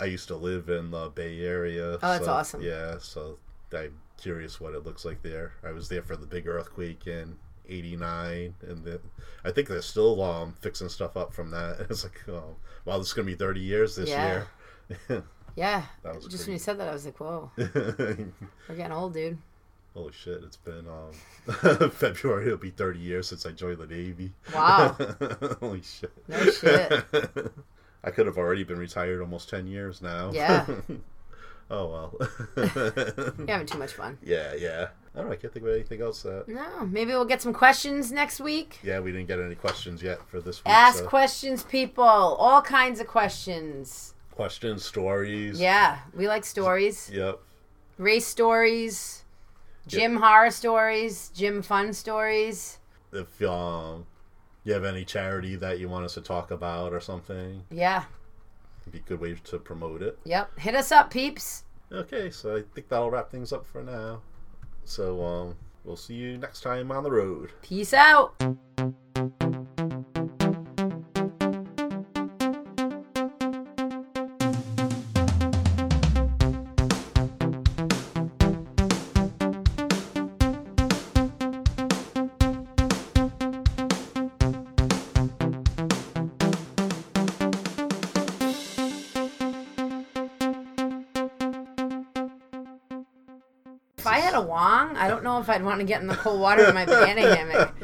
I 0.00 0.04
used 0.06 0.28
to 0.28 0.36
live 0.36 0.68
in 0.68 0.90
the 0.90 1.08
Bay 1.08 1.40
Area. 1.40 1.94
Oh, 1.94 1.98
that's 2.02 2.24
so- 2.26 2.32
awesome. 2.32 2.62
Yeah, 2.62 2.98
so 2.98 3.38
I'm 3.72 3.98
curious 4.18 4.60
what 4.60 4.74
it 4.74 4.84
looks 4.84 5.04
like 5.04 5.22
there. 5.22 5.52
I 5.64 5.70
was 5.72 5.88
there 5.88 6.02
for 6.02 6.16
the 6.16 6.26
big 6.26 6.46
earthquake 6.46 7.06
in 7.06 7.36
'89, 7.68 8.54
and 8.66 8.84
then 8.84 8.98
I 9.44 9.50
think 9.52 9.68
they're 9.68 9.82
still 9.82 10.22
um, 10.22 10.54
fixing 10.60 10.88
stuff 10.88 11.16
up 11.16 11.32
from 11.32 11.50
that. 11.52 11.86
It's 11.90 12.04
like, 12.04 12.28
oh, 12.28 12.56
wow, 12.84 12.98
this 12.98 13.08
is 13.08 13.12
gonna 13.14 13.26
be 13.26 13.34
30 13.34 13.60
years 13.60 13.96
this 13.96 14.08
Yeah. 14.10 14.44
year. 15.08 15.24
Yeah. 15.56 15.82
That 16.04 16.14
was 16.14 16.24
Just 16.26 16.36
pretty- 16.36 16.50
when 16.50 16.52
you 16.54 16.58
said 16.60 16.78
that, 16.78 16.88
I 16.88 16.92
was 16.92 17.04
like, 17.04 17.18
whoa, 17.18 17.50
we're 17.56 18.76
getting 18.76 18.92
old, 18.92 19.12
dude. 19.14 19.38
Holy 19.98 20.12
shit! 20.12 20.44
It's 20.44 20.56
been 20.56 20.86
um, 20.86 21.90
February. 21.90 22.46
It'll 22.46 22.56
be 22.56 22.70
30 22.70 23.00
years 23.00 23.26
since 23.26 23.44
I 23.44 23.50
joined 23.50 23.78
the 23.78 23.86
Navy. 23.88 24.30
Wow. 24.54 24.96
Holy 25.60 25.82
shit! 25.82 26.12
No 26.28 26.38
shit. 26.44 27.04
I 28.04 28.12
could 28.12 28.26
have 28.26 28.38
already 28.38 28.62
been 28.62 28.78
retired 28.78 29.20
almost 29.20 29.50
10 29.50 29.66
years 29.66 30.00
now. 30.00 30.30
Yeah. 30.32 30.66
oh 31.68 31.86
well. 31.88 32.14
You're 32.56 33.48
having 33.48 33.66
too 33.66 33.78
much 33.78 33.92
fun. 33.94 34.18
yeah, 34.22 34.54
yeah. 34.54 34.90
I 35.16 35.18
don't 35.18 35.26
know. 35.26 35.32
I 35.32 35.36
can't 35.36 35.52
think 35.52 35.66
of 35.66 35.72
anything 35.72 36.00
else 36.00 36.22
that. 36.22 36.46
No, 36.46 36.86
maybe 36.86 37.10
we'll 37.10 37.24
get 37.24 37.42
some 37.42 37.52
questions 37.52 38.12
next 38.12 38.38
week. 38.38 38.78
Yeah, 38.84 39.00
we 39.00 39.10
didn't 39.10 39.26
get 39.26 39.40
any 39.40 39.56
questions 39.56 40.00
yet 40.00 40.20
for 40.28 40.40
this 40.40 40.64
week. 40.64 40.72
Ask 40.72 41.00
so. 41.00 41.06
questions, 41.08 41.64
people. 41.64 42.04
All 42.04 42.62
kinds 42.62 43.00
of 43.00 43.08
questions. 43.08 44.14
questions, 44.30 44.84
stories. 44.84 45.60
Yeah, 45.60 45.98
we 46.14 46.28
like 46.28 46.44
stories. 46.44 47.10
Yep. 47.12 47.40
Race 47.98 48.28
stories, 48.28 49.24
gym 49.88 50.16
horror 50.16 50.50
stories, 50.50 51.30
gym 51.34 51.62
fun 51.62 51.92
stories. 51.92 52.78
If 53.12 53.40
um, 53.42 54.06
you 54.64 54.72
have 54.74 54.84
any 54.84 55.04
charity 55.04 55.56
that 55.56 55.78
you 55.78 55.88
want 55.88 56.04
us 56.04 56.14
to 56.14 56.20
talk 56.20 56.50
about 56.50 56.92
or 56.92 57.00
something, 57.00 57.62
Yeah. 57.70 58.04
it'd 58.82 58.92
be 58.92 58.98
a 58.98 59.02
good 59.02 59.20
way 59.20 59.34
to 59.34 59.58
promote 59.58 60.02
it. 60.02 60.18
Yep. 60.24 60.58
Hit 60.58 60.74
us 60.74 60.92
up, 60.92 61.10
peeps. 61.10 61.64
Okay, 61.90 62.30
so 62.30 62.56
I 62.56 62.62
think 62.74 62.88
that'll 62.88 63.10
wrap 63.10 63.30
things 63.30 63.52
up 63.52 63.64
for 63.64 63.82
now. 63.82 64.20
So 64.84 65.24
um, 65.24 65.56
we'll 65.84 65.96
see 65.96 66.14
you 66.14 66.36
next 66.36 66.60
time 66.60 66.92
on 66.92 67.02
the 67.02 67.10
road. 67.10 67.50
Peace 67.62 67.94
out. 67.94 68.34
If 95.48 95.52
I 95.52 95.54
had 95.54 95.62
a 95.62 95.64
wong, 95.64 95.80
I 95.80 95.84
don't 95.84 95.88
know 95.88 95.88
if 95.88 95.88
I'd 95.88 95.88
want 95.88 95.88
to 95.88 95.94
get 95.94 96.00
in 96.02 96.06
the 96.08 96.14
cold 96.14 96.40
water 96.40 96.64
in 96.66 96.74
my 96.74 96.84
banana 96.84 97.34
hammock. 97.34 97.74